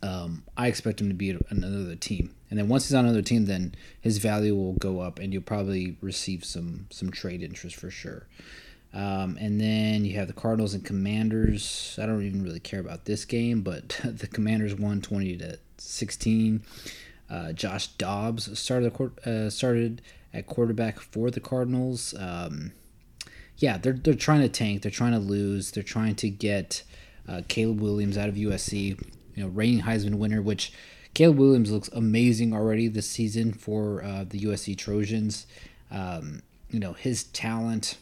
um, 0.00 0.44
I 0.56 0.68
expect 0.68 1.00
him 1.00 1.08
to 1.08 1.14
be 1.14 1.36
another 1.48 1.96
team. 1.96 2.34
And 2.50 2.58
then 2.58 2.68
once 2.68 2.86
he's 2.86 2.94
on 2.94 3.06
another 3.06 3.22
team, 3.22 3.46
then 3.46 3.74
his 4.00 4.18
value 4.18 4.54
will 4.54 4.74
go 4.74 5.00
up, 5.00 5.18
and 5.18 5.32
you'll 5.32 5.42
probably 5.42 5.96
receive 6.00 6.44
some 6.44 6.86
some 6.90 7.10
trade 7.10 7.42
interest 7.42 7.74
for 7.74 7.90
sure. 7.90 8.28
Um, 8.94 9.36
and 9.40 9.60
then 9.60 10.04
you 10.04 10.14
have 10.16 10.28
the 10.28 10.32
Cardinals 10.32 10.72
and 10.72 10.84
Commanders. 10.84 11.98
I 12.00 12.06
don't 12.06 12.22
even 12.22 12.44
really 12.44 12.60
care 12.60 12.78
about 12.78 13.06
this 13.06 13.24
game, 13.24 13.62
but 13.62 13.88
the 14.04 14.28
Commanders 14.28 14.74
won 14.74 15.00
20 15.02 15.36
to 15.38 15.58
16. 15.78 16.62
Uh, 17.28 17.52
Josh 17.52 17.88
Dobbs 17.88 18.56
started 18.58 18.94
uh, 19.26 19.50
started 19.50 20.02
at 20.32 20.46
quarterback 20.46 21.00
for 21.00 21.30
the 21.30 21.40
Cardinals. 21.40 22.14
Um, 22.18 22.72
yeah, 23.56 23.78
they're 23.78 23.94
they're 23.94 24.14
trying 24.14 24.42
to 24.42 24.48
tank. 24.48 24.82
They're 24.82 24.90
trying 24.90 25.12
to 25.12 25.18
lose. 25.18 25.72
They're 25.72 25.82
trying 25.82 26.14
to 26.16 26.28
get 26.30 26.82
uh, 27.28 27.42
Caleb 27.48 27.80
Williams 27.80 28.16
out 28.16 28.28
of 28.28 28.36
USC. 28.36 29.00
You 29.34 29.42
know, 29.42 29.48
reigning 29.48 29.82
Heisman 29.82 30.16
winner, 30.16 30.40
which 30.40 30.72
Caleb 31.14 31.38
Williams 31.38 31.72
looks 31.72 31.88
amazing 31.88 32.52
already 32.52 32.86
this 32.86 33.08
season 33.08 33.52
for 33.52 34.04
uh, 34.04 34.24
the 34.28 34.40
USC 34.40 34.76
Trojans. 34.76 35.46
Um, 35.90 36.42
you 36.70 36.78
know, 36.78 36.92
his 36.92 37.24
talent 37.24 37.96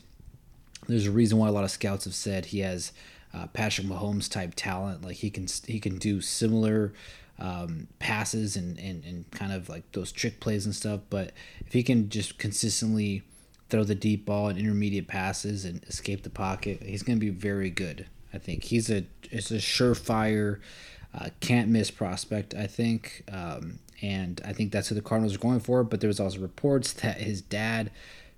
there's 0.88 1.07
a 1.07 1.12
reason 1.12 1.38
why 1.38 1.49
a 1.49 1.53
lot 1.53 1.64
of 1.64 1.71
scouts 1.71 2.05
have 2.05 2.14
said 2.14 2.47
he 2.47 2.61
has 2.61 2.92
uh, 3.35 3.47
Patrick 3.49 3.87
Mahomes 3.87 4.31
type 4.31 4.53
talent. 4.57 5.05
Like 5.05 5.16
he 5.16 5.31
can 5.31 5.47
he 5.66 5.81
can 5.81 5.99
do 5.99 6.21
similar 6.21 6.92
um, 7.38 7.88
passes 7.99 8.57
and, 8.57 8.79
and 8.79 9.05
and 9.05 9.31
kind 9.31 9.53
of 9.53 9.68
like 9.68 9.90
those 9.92 10.12
trick 10.12 10.40
plays 10.40 10.66
and 10.66 10.75
stuff. 10.75 11.01
But 11.11 11.33
if 11.66 11.73
he 11.73 11.83
can 11.83 12.09
just 12.09 12.38
consistently 12.38 13.23
throw 13.68 13.85
the 13.85 13.95
deep 13.95 14.27
ball 14.27 14.49
and 14.49 14.59
intermediate 14.59 15.09
passes 15.09 15.64
and 15.64 15.83
escape 15.85 16.23
the 16.25 16.31
pocket, 16.31 16.83
he's 16.83 17.03
going 17.03 17.18
to 17.18 17.25
be 17.25 17.31
very 17.31 17.71
good. 17.71 18.07
I 18.35 18.38
think 18.38 18.64
he's 18.64 18.90
a 18.90 19.05
it's 19.25 19.51
a 19.51 19.57
surefire, 19.57 20.61
uh, 21.14 21.29
can't 21.40 21.68
miss 21.68 21.90
prospect. 21.90 22.55
I 22.55 22.66
think, 22.66 23.25
um, 23.33 23.79
and 24.01 24.40
I 24.45 24.53
think 24.53 24.73
that's 24.73 24.88
who 24.88 24.95
the 24.95 25.03
Cardinals 25.03 25.35
are 25.35 25.38
going 25.38 25.61
for. 25.61 25.85
But 25.85 26.01
there 26.01 26.09
was 26.09 26.21
also 26.21 26.38
reports 26.38 26.92
that 27.03 27.18
his 27.18 27.40
dad 27.40 27.90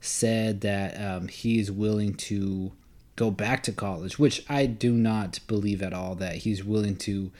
said 0.05 0.61
that 0.63 1.01
um, 1.01 1.29
he's 1.29 1.71
willing 1.71 2.15
to 2.15 2.73
go 3.17 3.31
back 3.31 3.63
to 3.65 3.73
college, 3.73 4.19
which 4.19 4.45
I 4.49 4.67
do 4.67 4.93
not 4.93 5.41
believe 5.47 5.83
at 5.83 5.93
all 5.93 6.15
that 6.17 6.37
he's 6.37 6.65
willing 6.65 6.97
to 6.97 7.31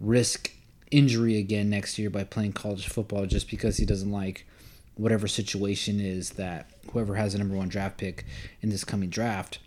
risk 0.00 0.52
injury 0.90 1.38
again 1.38 1.70
next 1.70 1.98
year 1.98 2.10
by 2.10 2.24
playing 2.24 2.52
college 2.52 2.88
football 2.88 3.26
just 3.26 3.48
because 3.48 3.78
he 3.78 3.86
doesn't 3.86 4.10
like 4.10 4.46
whatever 4.94 5.26
situation 5.26 6.00
is 6.00 6.30
that 6.30 6.70
whoever 6.92 7.14
has 7.14 7.32
the 7.32 7.38
number 7.38 7.56
one 7.56 7.68
draft 7.68 7.96
pick 7.96 8.26
in 8.60 8.68
this 8.68 8.84
coming 8.84 9.08
draft 9.08 9.58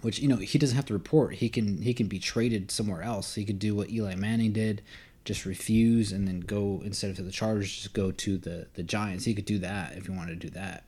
which 0.00 0.18
you 0.18 0.28
know 0.28 0.36
he 0.36 0.58
doesn't 0.58 0.76
have 0.76 0.86
to 0.86 0.92
report. 0.92 1.36
He 1.36 1.48
can 1.48 1.80
he 1.80 1.94
can 1.94 2.08
be 2.08 2.18
traded 2.18 2.70
somewhere 2.70 3.02
else. 3.02 3.36
He 3.36 3.44
could 3.44 3.58
do 3.58 3.74
what 3.74 3.90
eli 3.90 4.14
manning 4.16 4.52
did 4.52 4.82
just 5.24 5.44
refuse 5.46 6.12
and 6.12 6.26
then 6.26 6.40
go 6.40 6.82
instead 6.84 7.10
of 7.10 7.16
to 7.16 7.22
the 7.22 7.30
chargers 7.30 7.72
just 7.72 7.92
go 7.92 8.10
to 8.10 8.36
the 8.38 8.66
the 8.74 8.82
giants 8.82 9.24
he 9.24 9.34
could 9.34 9.44
do 9.44 9.58
that 9.58 9.96
if 9.96 10.06
he 10.06 10.12
wanted 10.12 10.40
to 10.40 10.46
do 10.48 10.50
that 10.50 10.84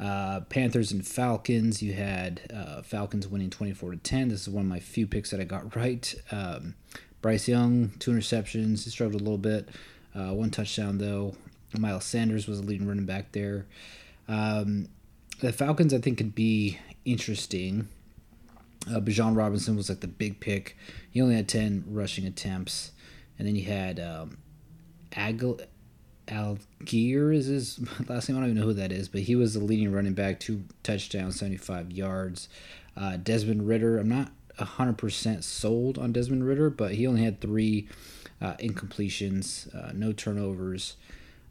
uh, 0.00 0.40
Panthers 0.48 0.92
and 0.92 1.06
Falcons. 1.06 1.82
You 1.82 1.94
had 1.94 2.40
uh, 2.54 2.82
Falcons 2.82 3.28
winning 3.28 3.50
24 3.50 3.92
to 3.92 3.96
10. 3.96 4.28
This 4.28 4.42
is 4.42 4.48
one 4.48 4.64
of 4.64 4.68
my 4.68 4.80
few 4.80 5.06
picks 5.06 5.30
that 5.30 5.40
I 5.40 5.44
got 5.44 5.74
right. 5.76 6.14
Um, 6.30 6.74
Bryce 7.20 7.48
Young, 7.48 7.90
two 7.98 8.12
interceptions. 8.12 8.84
He 8.84 8.90
struggled 8.90 9.20
a 9.20 9.24
little 9.24 9.38
bit. 9.38 9.68
Uh, 10.14 10.32
one 10.34 10.50
touchdown, 10.50 10.98
though. 10.98 11.34
Miles 11.78 12.04
Sanders 12.04 12.46
was 12.46 12.58
a 12.58 12.62
leading 12.62 12.86
running 12.86 13.06
back 13.06 13.32
there. 13.32 13.66
Um, 14.28 14.88
the 15.40 15.52
Falcons, 15.52 15.94
I 15.94 15.98
think, 15.98 16.18
could 16.18 16.34
be 16.34 16.78
interesting. 17.04 17.88
Uh, 18.90 19.00
Bijan 19.00 19.36
Robinson 19.36 19.76
was 19.76 19.88
like 19.88 20.00
the 20.00 20.08
big 20.08 20.40
pick. 20.40 20.76
He 21.10 21.22
only 21.22 21.36
had 21.36 21.48
10 21.48 21.84
rushing 21.86 22.26
attempts. 22.26 22.91
And 23.42 23.48
then 23.48 23.56
you 23.56 23.64
had 23.64 23.98
um. 23.98 24.38
Allgeier 26.28 27.34
is 27.34 27.46
his 27.46 27.80
last 28.08 28.28
name. 28.28 28.38
I 28.38 28.42
don't 28.42 28.50
even 28.50 28.60
know 28.60 28.66
who 28.66 28.74
that 28.74 28.92
is, 28.92 29.08
but 29.08 29.22
he 29.22 29.34
was 29.34 29.54
the 29.54 29.58
leading 29.58 29.90
running 29.90 30.14
back, 30.14 30.38
two 30.38 30.62
touchdowns, 30.84 31.40
75 31.40 31.90
yards. 31.90 32.48
Uh, 32.96 33.16
Desmond 33.16 33.66
Ridder, 33.66 33.98
I'm 33.98 34.08
not 34.08 34.30
100% 34.60 35.42
sold 35.42 35.98
on 35.98 36.12
Desmond 36.12 36.46
Ridder, 36.46 36.70
but 36.70 36.92
he 36.92 37.04
only 37.04 37.24
had 37.24 37.40
three 37.40 37.88
uh, 38.40 38.54
incompletions, 38.60 39.74
uh, 39.74 39.90
no 39.92 40.12
turnovers, 40.12 40.94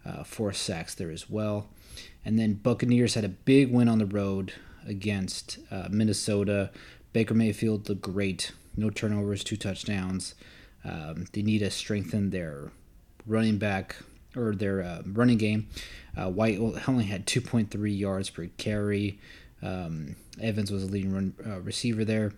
uh, 0.05 0.23
four 0.23 0.53
sacks 0.53 0.95
there 0.95 1.11
as 1.11 1.29
well. 1.29 1.67
And 2.23 2.39
then 2.39 2.53
Buccaneers 2.53 3.15
had 3.15 3.25
a 3.25 3.29
big 3.29 3.69
win 3.69 3.89
on 3.89 3.97
the 3.97 4.05
road 4.05 4.53
against 4.87 5.59
uh, 5.69 5.89
Minnesota. 5.91 6.71
Baker 7.11 7.33
Mayfield 7.33 7.87
the 7.87 7.95
great, 7.95 8.53
no 8.77 8.89
turnovers, 8.89 9.43
two 9.43 9.57
touchdowns. 9.57 10.35
Um, 10.83 11.25
they 11.33 11.41
need 11.41 11.59
to 11.59 11.71
strengthen 11.71 12.29
their 12.29 12.71
running 13.25 13.57
back 13.57 13.95
or 14.35 14.55
their 14.55 14.81
uh, 14.81 15.01
running 15.05 15.37
game. 15.37 15.67
Uh, 16.17 16.29
White 16.29 16.59
only 16.87 17.05
had 17.05 17.25
2.3 17.25 17.97
yards 17.97 18.29
per 18.29 18.47
carry. 18.57 19.19
Um, 19.61 20.15
Evans 20.41 20.71
was 20.71 20.83
a 20.83 20.87
leading 20.87 21.13
run 21.13 21.33
uh, 21.45 21.61
receiver 21.61 22.03
there. 22.03 22.31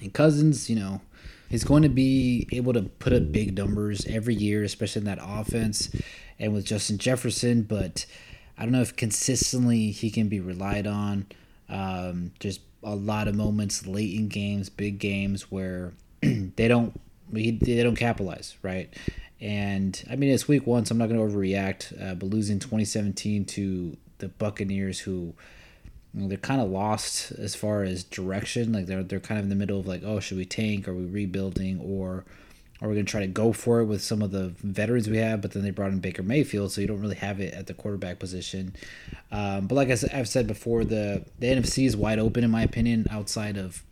And 0.00 0.12
Cousins, 0.12 0.70
you 0.70 0.76
know, 0.76 1.00
he's 1.48 1.64
going 1.64 1.82
to 1.82 1.88
be 1.88 2.48
able 2.52 2.72
to 2.72 2.82
put 2.82 3.12
up 3.12 3.32
big 3.32 3.56
numbers 3.56 4.06
every 4.06 4.34
year, 4.34 4.62
especially 4.62 5.00
in 5.00 5.06
that 5.06 5.18
offense 5.20 5.90
and 6.38 6.52
with 6.52 6.64
Justin 6.64 6.98
Jefferson. 6.98 7.62
But 7.62 8.06
I 8.56 8.62
don't 8.62 8.72
know 8.72 8.80
if 8.80 8.94
consistently 8.94 9.90
he 9.90 10.10
can 10.10 10.28
be 10.28 10.40
relied 10.40 10.86
on. 10.86 11.26
Um, 11.68 12.32
there's 12.40 12.60
a 12.82 12.94
lot 12.94 13.28
of 13.28 13.34
moments 13.34 13.86
late 13.86 14.14
in 14.14 14.28
games, 14.28 14.68
big 14.68 14.98
games 14.98 15.50
where 15.50 15.92
they 16.22 16.68
don't 16.68 16.98
they 17.32 17.82
don't 17.82 17.96
capitalize, 17.96 18.56
right? 18.62 18.92
And 19.40 20.02
I 20.10 20.16
mean, 20.16 20.30
it's 20.30 20.46
week 20.48 20.66
one, 20.66 20.84
so 20.84 20.92
I'm 20.92 20.98
not 20.98 21.08
going 21.08 21.20
to 21.20 21.36
overreact. 21.36 22.00
Uh, 22.00 22.14
but 22.14 22.26
losing 22.26 22.58
2017 22.58 23.46
to 23.46 23.96
the 24.18 24.28
Buccaneers, 24.28 25.00
who 25.00 25.34
you 26.12 26.22
know, 26.22 26.28
they're 26.28 26.38
kind 26.38 26.60
of 26.60 26.70
lost 26.70 27.32
as 27.32 27.54
far 27.54 27.82
as 27.82 28.04
direction. 28.04 28.72
Like 28.72 28.86
they're 28.86 29.02
they're 29.02 29.20
kind 29.20 29.38
of 29.38 29.44
in 29.44 29.50
the 29.50 29.56
middle 29.56 29.80
of 29.80 29.86
like, 29.86 30.02
oh, 30.04 30.20
should 30.20 30.36
we 30.36 30.44
tank? 30.44 30.88
Are 30.88 30.94
we 30.94 31.06
rebuilding? 31.06 31.80
Or 31.80 32.24
are 32.82 32.88
we 32.88 32.94
going 32.94 33.06
to 33.06 33.10
try 33.10 33.20
to 33.20 33.26
go 33.26 33.52
for 33.52 33.80
it 33.80 33.84
with 33.84 34.02
some 34.02 34.22
of 34.22 34.30
the 34.30 34.54
veterans 34.58 35.08
we 35.08 35.18
have? 35.18 35.40
But 35.40 35.52
then 35.52 35.62
they 35.62 35.70
brought 35.70 35.92
in 35.92 36.00
Baker 36.00 36.22
Mayfield, 36.22 36.72
so 36.72 36.80
you 36.80 36.86
don't 36.86 37.00
really 37.00 37.16
have 37.16 37.40
it 37.40 37.54
at 37.54 37.66
the 37.66 37.74
quarterback 37.74 38.18
position. 38.18 38.74
Um, 39.30 39.66
but 39.66 39.74
like 39.74 39.88
I 39.88 40.18
I've 40.18 40.28
said 40.28 40.46
before, 40.46 40.84
the 40.84 41.24
the 41.38 41.46
NFC 41.46 41.86
is 41.86 41.96
wide 41.96 42.18
open 42.18 42.44
in 42.44 42.50
my 42.50 42.62
opinion. 42.62 43.06
Outside 43.10 43.56
of 43.56 43.82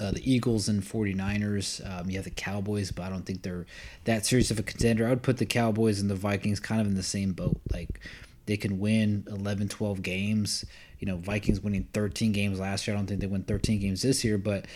uh, 0.00 0.12
the 0.12 0.30
Eagles 0.30 0.68
and 0.68 0.82
49ers. 0.82 1.84
Um, 1.88 2.08
you 2.08 2.16
have 2.16 2.24
the 2.24 2.30
Cowboys, 2.30 2.90
but 2.90 3.04
I 3.04 3.10
don't 3.10 3.24
think 3.24 3.42
they're 3.42 3.66
that 4.04 4.24
serious 4.24 4.50
of 4.50 4.58
a 4.58 4.62
contender. 4.62 5.06
I 5.06 5.10
would 5.10 5.22
put 5.22 5.38
the 5.38 5.46
Cowboys 5.46 6.00
and 6.00 6.10
the 6.10 6.14
Vikings 6.14 6.60
kind 6.60 6.80
of 6.80 6.86
in 6.86 6.94
the 6.94 7.02
same 7.02 7.32
boat. 7.32 7.60
Like 7.72 8.00
they 8.46 8.56
can 8.56 8.78
win 8.78 9.24
11, 9.28 9.68
12 9.68 10.02
games. 10.02 10.64
You 10.98 11.06
know, 11.06 11.16
Vikings 11.16 11.60
winning 11.60 11.88
13 11.92 12.32
games 12.32 12.60
last 12.60 12.86
year. 12.86 12.96
I 12.96 12.98
don't 12.98 13.06
think 13.06 13.20
they 13.20 13.26
win 13.26 13.42
13 13.42 13.80
games 13.80 14.02
this 14.02 14.24
year, 14.24 14.38
but 14.38 14.66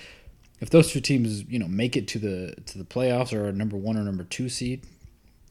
if 0.61 0.71
those 0.71 0.91
two 0.91 1.01
teams, 1.01 1.45
you 1.45 1.59
know, 1.59 1.69
make 1.69 1.97
it 1.97 2.09
to 2.09 2.19
the 2.19 2.55
to 2.67 2.79
the 2.79 2.85
playoffs 2.85 3.33
or 3.33 3.53
number 3.53 3.77
1 3.77 3.97
or 3.97 4.03
number 4.03 4.25
2 4.25 4.49
seed, 4.49 4.85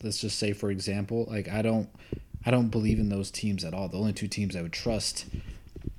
let's 0.03 0.19
just 0.19 0.37
say 0.37 0.51
for 0.53 0.69
example, 0.69 1.25
like 1.29 1.47
I 1.47 1.61
don't 1.61 1.89
I 2.45 2.51
don't 2.51 2.69
believe 2.69 2.99
in 2.99 3.09
those 3.09 3.31
teams 3.31 3.63
at 3.63 3.73
all. 3.73 3.87
The 3.87 3.97
only 3.97 4.13
two 4.13 4.27
teams 4.27 4.55
I 4.55 4.61
would 4.61 4.73
trust 4.73 5.25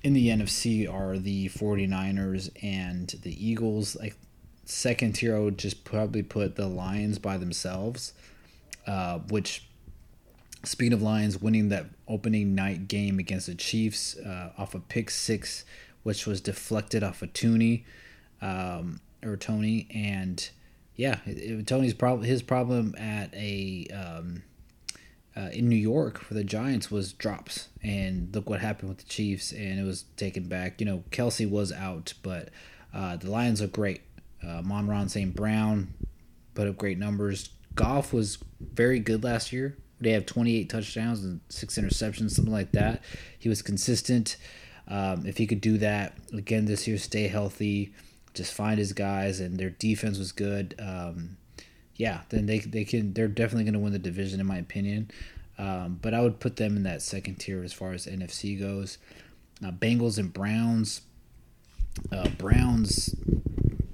in 0.02 0.12
the 0.12 0.28
NFC 0.28 0.92
are 0.92 1.18
the 1.18 1.48
49ers 1.48 2.50
and 2.62 3.08
the 3.22 3.46
Eagles. 3.46 3.96
Like 3.96 4.16
second 4.64 5.14
tier, 5.14 5.36
I 5.36 5.40
would 5.40 5.58
just 5.58 5.84
probably 5.84 6.22
put 6.22 6.56
the 6.56 6.66
Lions 6.66 7.18
by 7.18 7.36
themselves. 7.36 8.12
Uh, 8.86 9.18
which, 9.30 9.68
speaking 10.62 10.92
of 10.92 11.02
Lions, 11.02 11.40
winning 11.40 11.70
that 11.70 11.86
opening 12.06 12.54
night 12.54 12.86
game 12.86 13.18
against 13.18 13.46
the 13.46 13.54
Chiefs 13.54 14.16
uh, 14.18 14.52
off 14.56 14.74
a 14.74 14.76
of 14.78 14.88
pick 14.88 15.10
six, 15.10 15.64
which 16.04 16.24
was 16.26 16.40
deflected 16.40 17.02
off 17.02 17.20
of 17.22 17.32
Tooney, 17.32 17.82
um, 18.40 19.00
or 19.24 19.36
Toney, 19.36 19.88
and 19.92 20.48
yeah, 20.94 21.18
it, 21.26 21.38
it, 21.38 21.66
Toney's 21.66 21.94
problem. 21.94 22.24
His 22.26 22.42
problem 22.42 22.94
at 22.96 23.34
a 23.34 23.88
um, 23.88 24.42
uh, 25.36 25.50
in 25.52 25.68
New 25.68 25.76
York 25.76 26.18
for 26.18 26.34
the 26.34 26.44
Giants 26.44 26.90
was 26.90 27.12
drops, 27.12 27.68
and 27.82 28.34
look 28.34 28.48
what 28.48 28.60
happened 28.60 28.88
with 28.88 28.98
the 28.98 29.04
Chiefs, 29.04 29.52
and 29.52 29.78
it 29.78 29.84
was 29.84 30.04
taken 30.16 30.48
back. 30.48 30.80
You 30.80 30.86
know, 30.86 31.04
Kelce 31.10 31.48
was 31.48 31.72
out, 31.72 32.14
but 32.22 32.48
uh, 32.94 33.16
the 33.16 33.30
Lions 33.30 33.60
look 33.60 33.72
great. 33.72 34.00
Uh, 34.42 34.58
Amon-Ra 34.58 35.06
St. 35.06 35.34
Brown 35.34 35.92
put 36.54 36.66
up 36.66 36.78
great 36.78 36.98
numbers. 36.98 37.50
Goff 37.74 38.12
was 38.12 38.38
very 38.60 38.98
good 38.98 39.22
last 39.22 39.52
year. 39.52 39.76
They 40.00 40.12
have 40.12 40.26
28 40.26 40.68
touchdowns 40.68 41.24
and 41.24 41.40
six 41.48 41.78
interceptions, 41.78 42.32
something 42.32 42.52
like 42.52 42.72
that. 42.72 43.02
He 43.38 43.48
was 43.48 43.62
consistent. 43.62 44.36
Um, 44.88 45.26
if 45.26 45.36
he 45.38 45.46
could 45.46 45.60
do 45.60 45.78
that 45.78 46.16
again 46.32 46.66
this 46.66 46.86
year, 46.86 46.98
stay 46.98 47.28
healthy, 47.28 47.94
just 48.34 48.54
find 48.54 48.78
his 48.78 48.92
guys, 48.92 49.40
and 49.40 49.58
their 49.58 49.70
defense 49.70 50.18
was 50.18 50.32
good. 50.32 50.74
Um, 50.78 51.36
yeah, 51.96 52.22
then 52.28 52.46
they 52.46 52.58
they 52.60 52.84
can 52.84 53.12
they're 53.12 53.28
definitely 53.28 53.64
going 53.64 53.74
to 53.74 53.80
win 53.80 53.92
the 53.92 53.98
division 53.98 54.40
in 54.40 54.46
my 54.46 54.58
opinion. 54.58 55.10
Um, 55.58 55.98
but 56.02 56.12
I 56.12 56.20
would 56.20 56.38
put 56.38 56.56
them 56.56 56.76
in 56.76 56.82
that 56.82 57.02
second 57.02 57.36
tier 57.36 57.62
as 57.62 57.72
far 57.72 57.92
as 57.92 58.06
NFC 58.06 58.58
goes. 58.58 58.98
Uh, 59.64 59.70
Bengals 59.70 60.18
and 60.18 60.32
Browns. 60.32 61.00
Uh, 62.12 62.28
Browns 62.28 63.14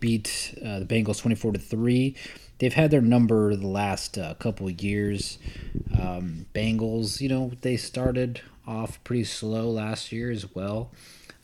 beat 0.00 0.54
uh, 0.64 0.80
the 0.80 0.84
Bengals 0.84 1.20
24 1.20 1.52
to 1.52 1.58
3. 1.60 2.16
They've 2.58 2.74
had 2.74 2.90
their 2.90 3.00
number 3.00 3.54
the 3.54 3.68
last 3.68 4.18
uh, 4.18 4.34
couple 4.34 4.66
of 4.66 4.82
years. 4.82 5.38
Um, 5.96 6.46
Bengals, 6.52 7.20
you 7.20 7.28
know, 7.28 7.52
they 7.60 7.76
started 7.76 8.40
off 8.66 9.02
pretty 9.04 9.24
slow 9.24 9.70
last 9.70 10.10
year 10.10 10.30
as 10.30 10.52
well. 10.54 10.90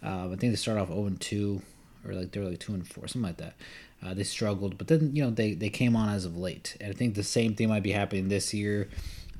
Uh, 0.05 0.27
I 0.27 0.37
think 0.37 0.53
they 0.53 0.57
started 0.57 0.83
off 0.83 0.89
0 0.89 1.07
and 1.07 1.21
2, 1.21 1.63
or 2.05 2.15
like 2.15 2.33
they 2.33 2.41
were 2.41 2.51
like 2.51 2.59
2 2.61 2.75
and 2.75 2.87
4, 2.87 3.07
something 3.07 3.29
like 3.29 3.37
that. 3.39 3.55
Uh, 4.05 4.15
they 4.15 4.23
struggled, 4.23 4.79
but 4.79 4.87
then 4.87 5.11
you 5.15 5.25
know 5.25 5.31
they, 5.31 5.55
they 5.55 5.71
came 5.71 5.97
on 5.97 6.09
as 6.09 6.25
of 6.25 6.37
late, 6.37 6.77
and 6.81 6.91
I 6.91 6.95
think 6.95 7.15
the 7.15 7.25
same 7.25 7.55
thing 7.55 7.69
might 7.69 7.83
be 7.83 7.91
happening 7.91 8.29
this 8.29 8.55
year. 8.55 8.89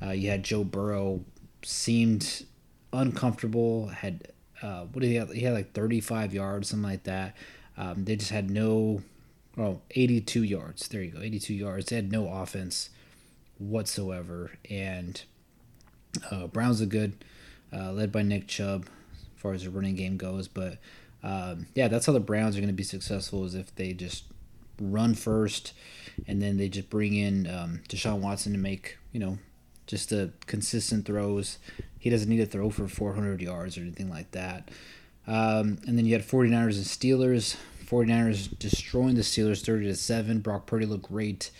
Uh, 0.01 0.11
you 0.11 0.29
had 0.29 0.43
Joe 0.43 0.63
Burrow 0.63 1.21
seemed 1.63 2.45
uncomfortable. 2.91 3.87
Had 3.87 4.27
uh, 4.61 4.85
what 4.91 5.01
did 5.01 5.07
he 5.07 5.15
have? 5.15 5.31
He 5.31 5.41
had 5.41 5.53
like 5.53 5.71
35 5.73 6.33
yards, 6.33 6.69
something 6.69 6.89
like 6.89 7.03
that. 7.03 7.35
Um, 7.77 8.03
they 8.03 8.17
just 8.17 8.31
had 8.31 8.49
no, 8.49 9.01
oh, 9.57 9.79
82 9.91 10.43
yards. 10.43 10.87
There 10.89 11.01
you 11.01 11.11
go, 11.11 11.21
82 11.21 11.53
yards. 11.53 11.85
They 11.85 11.95
had 11.95 12.11
no 12.11 12.27
offense 12.27 12.89
whatsoever, 13.57 14.51
and 14.69 15.21
uh, 16.29 16.47
Browns 16.47 16.81
are 16.81 16.85
good, 16.85 17.23
uh, 17.71 17.93
led 17.93 18.11
by 18.11 18.23
Nick 18.23 18.47
Chubb, 18.47 18.87
as 19.13 19.41
far 19.41 19.53
as 19.53 19.63
the 19.63 19.69
running 19.69 19.95
game 19.95 20.17
goes. 20.17 20.49
But 20.49 20.79
um, 21.23 21.67
yeah, 21.75 21.87
that's 21.87 22.05
how 22.05 22.13
the 22.13 22.19
Browns 22.19 22.57
are 22.57 22.59
going 22.59 22.67
to 22.67 22.73
be 22.73 22.83
successful 22.83 23.45
is 23.45 23.55
if 23.55 23.73
they 23.75 23.93
just 23.93 24.25
run 24.79 25.15
first, 25.15 25.73
and 26.27 26.41
then 26.41 26.57
they 26.57 26.69
just 26.69 26.89
bring 26.89 27.15
in 27.15 27.47
um, 27.47 27.81
Deshaun 27.87 28.19
Watson 28.19 28.53
to 28.53 28.59
make 28.59 28.97
you 29.11 29.19
know 29.19 29.37
just 29.87 30.09
the 30.09 30.31
consistent 30.45 31.05
throws. 31.05 31.57
He 31.97 32.09
doesn't 32.09 32.29
need 32.29 32.37
to 32.37 32.45
throw 32.45 32.69
for 32.69 32.87
400 32.87 33.41
yards 33.41 33.77
or 33.77 33.81
anything 33.81 34.09
like 34.09 34.31
that. 34.31 34.69
Um, 35.27 35.79
and 35.85 35.97
then 35.97 36.05
you 36.05 36.13
had 36.13 36.25
49ers 36.25 36.75
and 36.75 36.85
Steelers. 36.85 37.57
49ers 37.85 38.57
destroying 38.59 39.15
the 39.15 39.21
Steelers 39.21 39.65
30 39.65 39.87
to 39.87 39.95
7. 39.95 40.39
Brock 40.39 40.67
Purdy 40.67 40.85
looked 40.85 41.09
great. 41.09 41.51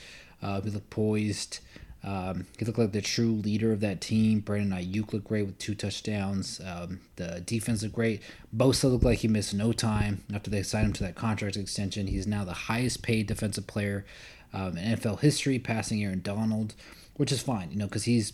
Uh, 0.41 0.61
he 0.61 0.69
looked 0.69 0.89
poised. 0.89 1.59
Um, 2.03 2.47
he 2.57 2.65
looked 2.65 2.79
like 2.79 2.93
the 2.93 3.01
true 3.01 3.33
leader 3.33 3.73
of 3.73 3.81
that 3.81 3.99
team. 3.99 4.39
Brandon 4.39 4.77
Aiyuk 4.77 5.11
looked 5.11 5.27
great 5.27 5.45
with 5.45 5.57
two 5.57 5.75
touchdowns. 5.75 6.61
Um, 6.65 7.01
the 7.17 7.41
defense 7.45 7.83
looked 7.83 7.95
great. 7.95 8.21
Bosa 8.55 8.89
looked 8.89 9.03
like 9.03 9.19
he 9.19 9.27
missed 9.27 9.53
no 9.53 9.73
time 9.73 10.23
after 10.33 10.49
they 10.49 10.63
signed 10.63 10.87
him 10.87 10.93
to 10.93 11.03
that 11.03 11.15
contract 11.15 11.57
extension. 11.57 12.07
He's 12.07 12.27
now 12.27 12.45
the 12.45 12.53
highest 12.53 13.01
paid 13.01 13.27
defensive 13.27 13.67
player 13.67 14.05
um, 14.53 14.77
in 14.77 14.97
NFL 14.97 15.19
history, 15.19 15.59
passing 15.59 16.03
Aaron 16.03 16.21
Donald, 16.21 16.73
which 17.15 17.31
is 17.31 17.41
fine, 17.41 17.71
you 17.71 17.77
know, 17.77 17.85
because 17.85 18.05
he's 18.05 18.33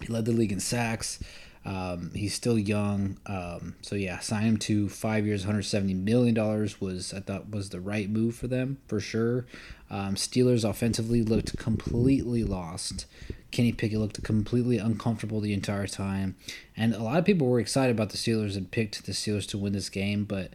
he 0.00 0.06
led 0.08 0.24
the 0.24 0.32
league 0.32 0.52
in 0.52 0.60
sacks. 0.60 1.18
Um, 1.64 2.12
he's 2.14 2.34
still 2.34 2.58
young, 2.58 3.18
um, 3.26 3.74
so 3.82 3.94
yeah, 3.94 4.20
sign 4.20 4.44
him 4.44 4.56
to 4.58 4.88
five 4.88 5.26
years, 5.26 5.42
170 5.42 5.92
million 5.94 6.34
dollars 6.34 6.80
was 6.80 7.12
I 7.12 7.20
thought 7.20 7.50
was 7.50 7.70
the 7.70 7.80
right 7.80 8.08
move 8.08 8.36
for 8.36 8.46
them 8.46 8.78
for 8.86 9.00
sure. 9.00 9.44
Um, 9.90 10.14
Steelers 10.14 10.68
offensively 10.68 11.22
looked 11.22 11.56
completely 11.58 12.44
lost. 12.44 13.06
Kenny 13.50 13.72
Pickett 13.72 13.98
looked 13.98 14.22
completely 14.22 14.78
uncomfortable 14.78 15.40
the 15.40 15.52
entire 15.52 15.86
time, 15.86 16.36
and 16.76 16.94
a 16.94 17.02
lot 17.02 17.18
of 17.18 17.24
people 17.24 17.46
were 17.46 17.60
excited 17.60 17.94
about 17.94 18.10
the 18.10 18.18
Steelers 18.18 18.56
and 18.56 18.70
picked 18.70 19.04
the 19.04 19.12
Steelers 19.12 19.46
to 19.48 19.58
win 19.58 19.72
this 19.72 19.88
game, 19.88 20.24
but 20.24 20.52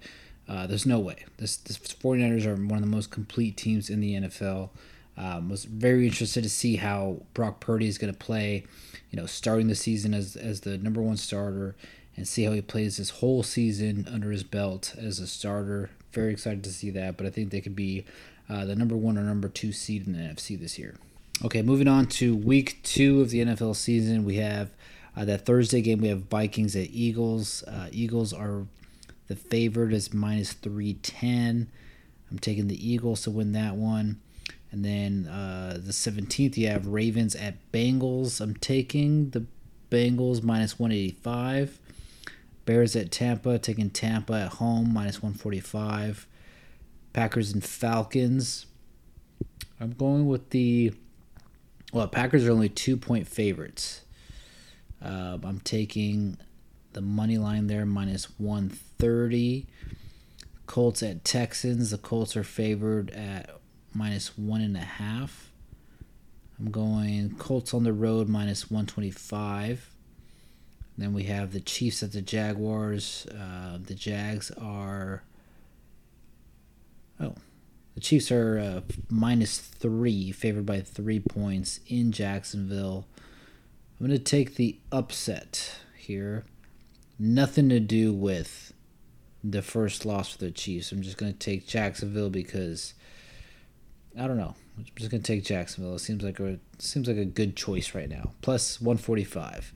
uh, 0.48 0.68
there's 0.68 0.86
no 0.86 1.00
way. 1.00 1.26
This, 1.38 1.58
this 1.58 1.78
49ers 1.78 2.46
are 2.46 2.56
one 2.56 2.76
of 2.78 2.82
the 2.82 2.88
most 2.88 3.12
complete 3.12 3.58
teams 3.58 3.90
in 3.90 4.00
the 4.00 4.14
NFL. 4.14 4.70
Um, 5.16 5.50
was 5.50 5.66
very 5.66 6.08
interested 6.08 6.44
to 6.44 6.50
see 6.50 6.78
how 6.78 7.22
Brock 7.34 7.60
Purdy 7.60 7.88
is 7.88 7.98
going 7.98 8.12
to 8.12 8.18
play, 8.18 8.66
you 9.14 9.22
know, 9.22 9.28
starting 9.28 9.68
the 9.68 9.76
season 9.76 10.16
as, 10.16 10.36
as 10.36 10.62
the 10.62 10.76
number 10.80 11.00
one 11.00 11.18
starter 11.18 11.76
and 12.18 12.28
see 12.28 12.46
how 12.46 12.52
he 12.52 12.62
plays 12.62 12.98
this 12.98 13.12
whole 13.12 13.44
season 13.44 14.08
under 14.12 14.32
his 14.32 14.44
belt 14.44 14.96
as 14.98 15.20
a 15.20 15.28
starter. 15.28 15.92
Very 16.12 16.32
excited 16.32 16.64
to 16.64 16.74
see 16.74 16.90
that, 16.90 17.16
but 17.16 17.28
I 17.28 17.30
think 17.30 17.52
they 17.52 17.62
could 17.62 17.76
be 17.76 18.06
uh, 18.50 18.66
the 18.66 18.76
number 18.76 18.98
one 18.98 19.20
or 19.20 19.22
number 19.22 19.50
two 19.50 19.72
seed 19.72 20.08
in 20.08 20.14
the 20.14 20.20
NFC 20.20 20.60
this 20.60 20.80
year. 20.80 20.96
Okay, 21.46 21.62
moving 21.62 21.88
on 21.88 22.08
to 22.08 22.36
week 22.36 22.80
two 22.82 23.22
of 23.22 23.30
the 23.30 23.46
NFL 23.46 23.76
season, 23.76 24.26
we 24.26 24.38
have 24.38 24.72
uh, 25.16 25.26
that 25.26 25.46
Thursday 25.46 25.82
game. 25.82 26.02
We 26.02 26.08
have 26.08 26.24
Vikings 26.24 26.76
at 26.76 26.90
Eagles. 26.90 27.62
Uh, 27.64 27.90
Eagles 27.92 28.34
are 28.34 28.66
the 29.28 29.36
favorite 29.36 29.94
is 29.94 30.12
minus 30.12 30.54
three 30.54 30.96
ten. 30.96 31.70
I'm 32.32 32.40
taking 32.40 32.68
the 32.68 32.92
Eagles 32.92 33.22
to 33.24 33.32
win 33.32 33.52
that 33.52 33.76
one. 33.76 34.22
And 34.74 34.84
then 34.84 35.28
uh, 35.28 35.78
the 35.80 35.92
17th, 35.92 36.58
you 36.58 36.68
have 36.68 36.88
Ravens 36.88 37.36
at 37.36 37.72
Bengals. 37.72 38.42
I'm 38.42 38.56
taking 38.56 39.30
the 39.30 39.46
Bengals 39.92 40.42
minus 40.42 40.80
185. 40.80 41.80
Bears 42.66 42.96
at 42.96 43.12
Tampa, 43.12 43.60
taking 43.60 43.92
Tampa 43.92 44.34
at 44.34 44.54
home 44.54 44.92
minus 44.92 45.22
145. 45.22 46.26
Packers 47.14 47.54
and 47.54 47.64
Falcons. 47.64 48.66
I'm 49.80 49.92
going 49.92 50.26
with 50.26 50.50
the. 50.50 50.92
Well, 51.94 52.08
Packers 52.08 52.48
are 52.48 52.52
only 52.52 52.70
two 52.70 52.98
point 52.98 53.28
favorites. 53.28 54.02
Uh, 55.00 55.38
I'm 55.44 55.60
taking 55.60 56.40
the 56.94 57.02
money 57.02 57.38
line 57.38 57.68
there 57.68 57.86
minus 57.86 58.26
130. 58.40 59.68
Colts 60.66 61.04
at 61.04 61.24
Texans. 61.24 61.92
The 61.92 62.00
Colts 62.00 62.36
are 62.36 62.44
favored 62.44 63.12
at 63.12 63.52
minus 63.94 64.38
one 64.38 64.62
and 64.62 64.78
a 64.78 64.82
half. 64.82 65.52
I'm 66.60 66.72
going 66.72 67.36
Colts 67.38 67.74
on 67.74 67.84
the 67.84 67.94
road 67.94 68.30
minus 68.30 68.70
125. 68.70 69.90
Then 70.98 71.14
we 71.14 71.24
have 71.24 71.54
the 71.54 71.60
Chiefs 71.60 72.04
at 72.04 72.12
the 72.12 72.22
Jaguars. 72.22 73.26
Uh, 73.28 73.80
the 73.82 73.96
Jags 73.96 74.52
are 74.52 75.24
Oh, 77.20 77.36
the 77.96 78.02
Chiefs 78.02 78.32
are 78.32 78.60
uh, 78.60 78.82
minus 79.10 79.58
three, 79.58 80.32
favored 80.32 80.66
by 80.66 80.82
three 80.82 81.20
points 81.20 81.80
in 81.88 82.12
Jacksonville. 82.12 83.06
I'm 84.00 84.08
going 84.08 84.18
to 84.18 84.24
take 84.24 84.56
the 84.56 84.80
upset 84.92 85.78
here. 85.96 86.46
Nothing 87.20 87.70
to 87.70 87.80
do 87.80 88.12
with 88.12 88.74
the 89.44 89.62
first 89.62 90.06
loss 90.06 90.34
for 90.34 90.40
the 90.40 90.52
Chiefs. 90.52 90.92
I'm 90.92 91.02
just 91.02 91.18
going 91.18 91.32
to 91.32 91.38
take 91.38 91.68
Jacksonville 91.68 92.30
because 92.30 92.94
I 94.18 94.28
don't 94.28 94.38
know. 94.38 94.56
I'm 94.78 94.86
just 94.96 95.12
to 95.12 95.20
take 95.20 95.44
Jacksonville. 95.44 95.96
It 95.96 96.00
seems 96.00 96.24
like 96.24 96.40
a 96.40 96.60
seems 96.80 97.08
like 97.08 97.18
a 97.18 97.26
good 97.26 97.56
choice 97.56 97.94
right 97.96 98.10
now. 98.10 98.32
Plus 98.42 98.82
145. 98.82 99.74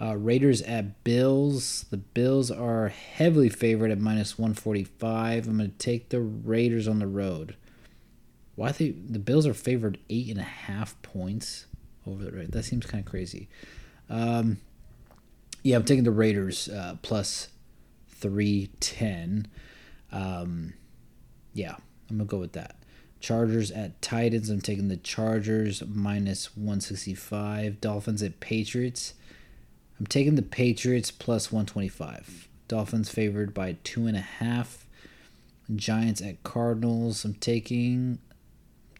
Uh, 0.00 0.16
Raiders 0.16 0.62
at 0.62 1.02
Bills. 1.04 1.86
The 1.90 1.96
Bills 1.96 2.50
are 2.50 2.88
heavily 2.88 3.48
favored 3.48 3.90
at 3.90 3.98
minus 3.98 4.38
145. 4.38 5.48
I'm 5.48 5.58
to 5.58 5.68
take 5.68 6.10
the 6.10 6.20
Raiders 6.20 6.86
on 6.86 6.98
the 6.98 7.06
road. 7.06 7.56
Why 8.54 8.72
they 8.72 8.90
the 8.90 9.18
Bills 9.18 9.46
are 9.46 9.54
favored 9.54 9.98
eight 10.10 10.30
and 10.30 10.40
a 10.40 10.44
half 10.44 11.00
points 11.02 11.66
over 12.06 12.24
the 12.24 12.32
Raiders? 12.32 12.50
That 12.50 12.64
seems 12.64 12.86
kind 12.86 13.04
of 13.04 13.10
crazy. 13.10 13.48
Um, 14.08 14.58
yeah, 15.62 15.76
I'm 15.76 15.84
taking 15.84 16.04
the 16.04 16.10
Raiders 16.10 16.68
uh, 16.68 16.96
plus 17.02 17.48
310. 18.08 19.48
Um, 20.12 20.74
yeah, 21.54 21.76
I'm 22.08 22.18
to 22.18 22.24
go 22.24 22.38
with 22.38 22.52
that. 22.52 22.76
Chargers 23.20 23.70
at 23.70 24.00
Titans. 24.02 24.50
I'm 24.50 24.60
taking 24.60 24.88
the 24.88 24.96
Chargers 24.96 25.82
minus 25.86 26.56
165. 26.56 27.80
Dolphins 27.80 28.22
at 28.22 28.40
Patriots. 28.40 29.14
I'm 29.98 30.06
taking 30.06 30.34
the 30.34 30.42
Patriots 30.42 31.10
plus 31.10 31.50
125. 31.50 32.48
Dolphins 32.68 33.08
favored 33.08 33.54
by 33.54 33.76
two 33.84 34.06
and 34.06 34.16
a 34.16 34.20
half. 34.20 34.86
Giants 35.74 36.20
at 36.20 36.42
Cardinals. 36.42 37.24
I'm 37.24 37.34
taking 37.34 38.18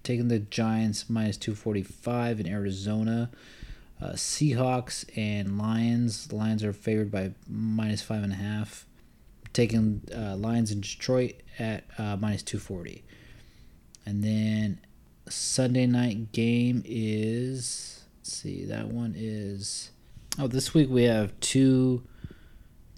taking 0.02 0.28
the 0.28 0.38
Giants 0.38 1.10
minus 1.10 1.36
245 1.36 2.40
in 2.40 2.46
Arizona. 2.46 3.30
Uh, 4.00 4.12
Seahawks 4.12 5.04
and 5.16 5.58
Lions. 5.58 6.32
Lions 6.32 6.62
are 6.62 6.72
favored 6.72 7.10
by 7.10 7.32
minus 7.48 8.02
five 8.02 8.22
and 8.22 8.32
a 8.32 8.36
half. 8.36 8.86
Taking 9.52 10.02
uh, 10.14 10.36
Lions 10.36 10.70
in 10.70 10.80
Detroit 10.80 11.36
at 11.58 11.84
uh, 11.98 12.16
minus 12.16 12.42
240. 12.42 13.04
And 14.06 14.22
then 14.22 14.78
Sunday 15.28 15.86
night 15.86 16.32
game 16.32 16.82
is 16.86 18.04
see 18.22 18.64
that 18.64 18.88
one 18.88 19.14
is 19.16 19.90
Oh, 20.38 20.46
this 20.46 20.74
week 20.74 20.90
we 20.90 21.04
have 21.04 21.38
two 21.40 22.02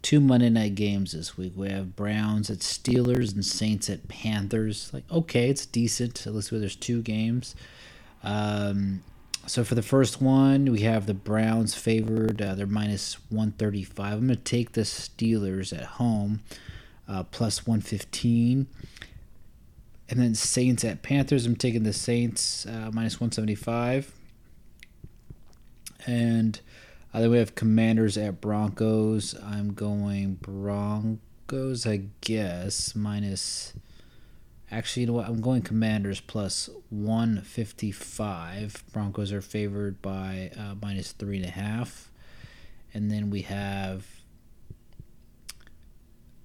two 0.02 0.20
Monday 0.20 0.50
night 0.50 0.74
games 0.74 1.12
this 1.12 1.36
week. 1.36 1.52
We 1.54 1.68
have 1.68 1.94
Browns 1.94 2.50
at 2.50 2.59
Steelers 2.59 3.32
and 3.32 3.44
Saints 3.44 3.88
at 3.88 4.09
Panthers. 4.09 4.90
Like, 4.92 5.04
okay, 5.11 5.48
it's 5.48 5.66
decent. 5.66 6.26
At 6.26 6.34
least 6.34 6.50
there's 6.50 6.74
two 6.74 7.02
games. 7.02 7.54
Um, 8.24 9.02
so 9.46 9.64
for 9.64 9.74
the 9.74 9.82
first 9.82 10.20
one, 10.20 10.66
we 10.66 10.80
have 10.80 11.06
the 11.06 11.14
Browns 11.14 11.74
favored. 11.74 12.42
Uh, 12.42 12.54
they're 12.54 12.66
minus 12.66 13.14
135. 13.30 14.12
I'm 14.12 14.26
going 14.26 14.28
to 14.30 14.36
take 14.36 14.72
the 14.72 14.82
Steelers 14.82 15.76
at 15.76 15.84
home, 15.84 16.40
uh, 17.06 17.22
plus 17.24 17.66
115. 17.66 18.66
And 20.11 20.18
then 20.20 20.34
Saints 20.34 20.84
at 20.84 21.02
Panthers. 21.02 21.44
I'm 21.44 21.56
taking 21.56 21.82
the 21.82 21.92
Saints 21.92 22.64
uh, 22.66 22.90
minus 22.92 23.20
175. 23.20 24.12
And 26.06 26.61
uh, 27.12 27.20
then 27.20 27.30
we 27.30 27.38
have 27.38 27.54
Commanders 27.54 28.16
at 28.16 28.40
Broncos. 28.40 29.34
I'm 29.42 29.74
going 29.74 30.34
Broncos, 30.34 31.86
I 31.86 32.04
guess, 32.20 32.94
minus. 32.94 33.74
Actually, 34.70 35.02
you 35.02 35.06
know 35.09 35.14
what? 35.14 35.26
I'm 35.26 35.40
going 35.40 35.62
Commanders 35.62 36.20
plus 36.20 36.70
155. 36.90 38.84
Broncos 38.92 39.32
are 39.32 39.40
favored 39.40 40.00
by 40.00 40.50
uh, 40.59 40.74
minus 40.80 41.12
three 41.12 41.36
and 41.36 41.46
a 41.46 41.50
half. 41.50 42.11
And 42.94 43.11
then 43.11 43.30
we 43.30 43.42
have 43.42 44.06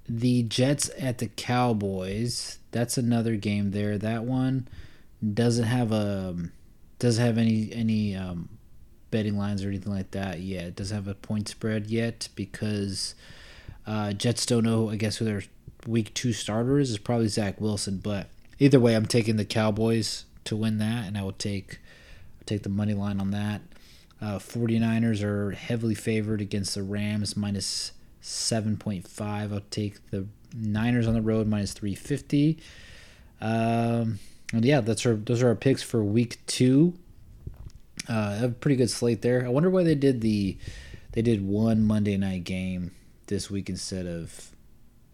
the 0.07 0.43
Jets 0.43 0.89
at 0.99 1.19
the 1.19 1.27
Cowboys. 1.27 2.59
That's 2.71 2.97
another 2.97 3.35
game 3.35 3.71
there. 3.71 3.97
That 3.97 4.23
one 4.23 4.67
doesn't 5.33 5.65
have 5.65 5.91
a 5.91 6.35
doesn't 6.99 7.23
have 7.23 7.37
any 7.37 7.71
any 7.73 8.15
um, 8.15 8.49
betting 9.11 9.37
lines 9.37 9.63
or 9.63 9.67
anything 9.69 9.93
like 9.93 10.11
that 10.11 10.39
yet. 10.39 10.65
It 10.65 10.75
doesn't 10.75 10.95
have 10.95 11.07
a 11.07 11.15
point 11.15 11.47
spread 11.47 11.87
yet 11.87 12.29
because 12.35 13.15
uh, 13.85 14.13
Jets 14.13 14.45
don't 14.45 14.63
know. 14.63 14.89
I 14.89 14.95
guess 14.95 15.17
who 15.17 15.25
their 15.25 15.43
week 15.87 16.13
two 16.13 16.33
starter 16.33 16.79
is. 16.79 16.91
Is 16.91 16.97
probably 16.97 17.27
Zach 17.27 17.59
Wilson. 17.61 17.97
But 17.97 18.29
either 18.59 18.79
way, 18.79 18.95
I'm 18.95 19.05
taking 19.05 19.37
the 19.37 19.45
Cowboys 19.45 20.25
to 20.45 20.55
win 20.55 20.77
that, 20.79 21.05
and 21.07 21.17
I 21.17 21.23
will 21.23 21.31
take 21.31 21.79
take 22.45 22.63
the 22.63 22.69
money 22.69 22.93
line 22.93 23.19
on 23.19 23.31
that. 23.31 23.61
Uh, 24.21 24.39
49ers 24.39 25.21
are 25.21 25.51
heavily 25.51 25.95
favored 25.95 26.39
against 26.39 26.75
the 26.75 26.83
Rams, 26.83 27.35
minus 27.35 27.91
7.5. 28.23 29.53
I'll 29.53 29.61
take 29.69 30.09
the 30.09 30.25
Niners 30.55 31.07
on 31.07 31.13
the 31.13 31.21
road, 31.21 31.47
minus 31.47 31.73
350. 31.73 32.57
Um, 33.41 34.19
and 34.53 34.63
yeah, 34.63 34.81
that's 34.81 35.05
our 35.05 35.15
those 35.15 35.41
are 35.41 35.49
our 35.49 35.55
picks 35.55 35.83
for 35.83 36.03
week 36.03 36.37
two. 36.45 36.93
Uh, 38.07 38.39
a 38.43 38.49
pretty 38.49 38.75
good 38.75 38.89
slate 38.89 39.21
there. 39.21 39.45
I 39.45 39.49
wonder 39.49 39.69
why 39.69 39.83
they 39.83 39.95
did 39.95 40.21
the 40.21 40.57
they 41.11 41.21
did 41.21 41.45
one 41.45 41.85
Monday 41.85 42.17
night 42.17 42.43
game 42.43 42.91
this 43.27 43.49
week 43.49 43.69
instead 43.69 44.05
of 44.05 44.51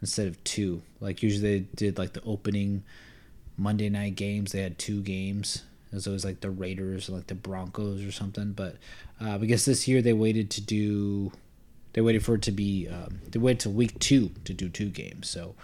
instead 0.02 0.28
of 0.28 0.44
two. 0.44 0.82
Like 1.00 1.24
usually 1.24 1.60
they 1.60 1.66
did 1.76 1.98
like 1.98 2.14
the 2.14 2.24
opening 2.24 2.84
Monday 3.58 3.90
night 3.90 4.16
games. 4.16 4.52
They 4.52 4.62
had 4.62 4.78
two 4.78 5.02
games. 5.02 5.64
It 5.92 5.96
was 5.96 6.06
always 6.06 6.26
like 6.26 6.42
the 6.42 6.52
Raiders, 6.52 7.10
or 7.10 7.14
like 7.14 7.28
the 7.28 7.36
Broncos 7.36 8.06
or 8.06 8.12
something. 8.12 8.52
But 8.52 8.76
uh, 9.20 9.40
I 9.42 9.46
guess 9.46 9.66
this 9.66 9.88
year 9.88 10.02
they 10.02 10.14
waited 10.14 10.52
to 10.52 10.62
do. 10.62 11.32
They 12.00 12.04
waited 12.04 12.24
for 12.24 12.36
it 12.36 12.44
to 12.44 12.54
be. 12.54 12.88
Um, 12.88 13.20
they 13.30 13.40
waited 13.40 13.60
to 13.60 13.70
week 13.70 14.00
two 14.00 14.32
to 14.46 14.54
do 14.54 14.70
two 14.70 14.88
games. 14.88 15.30
So, 15.30 15.56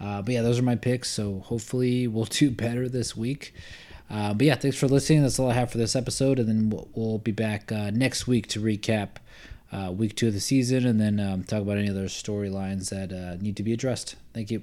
uh, 0.00 0.22
but 0.22 0.32
yeah, 0.32 0.40
those 0.40 0.58
are 0.58 0.62
my 0.62 0.76
picks. 0.76 1.10
So 1.10 1.40
hopefully 1.40 2.08
we'll 2.08 2.24
do 2.30 2.50
better 2.50 2.88
this 2.88 3.14
week. 3.14 3.52
Uh, 4.08 4.32
but 4.32 4.46
yeah, 4.46 4.54
thanks 4.54 4.78
for 4.78 4.88
listening. 4.88 5.20
That's 5.20 5.38
all 5.38 5.50
I 5.50 5.52
have 5.52 5.70
for 5.70 5.76
this 5.76 5.94
episode, 5.94 6.38
and 6.38 6.48
then 6.48 6.70
we'll, 6.70 6.88
we'll 6.94 7.18
be 7.18 7.32
back 7.32 7.70
uh, 7.70 7.90
next 7.90 8.26
week 8.26 8.46
to 8.46 8.62
recap 8.62 9.16
uh, 9.72 9.92
week 9.92 10.16
two 10.16 10.28
of 10.28 10.32
the 10.32 10.40
season, 10.40 10.86
and 10.86 10.98
then 10.98 11.20
um, 11.20 11.44
talk 11.44 11.60
about 11.60 11.76
any 11.76 11.90
other 11.90 12.06
storylines 12.06 12.88
that 12.88 13.12
uh, 13.12 13.36
need 13.42 13.54
to 13.58 13.62
be 13.62 13.74
addressed. 13.74 14.16
Thank 14.32 14.50
you. 14.50 14.62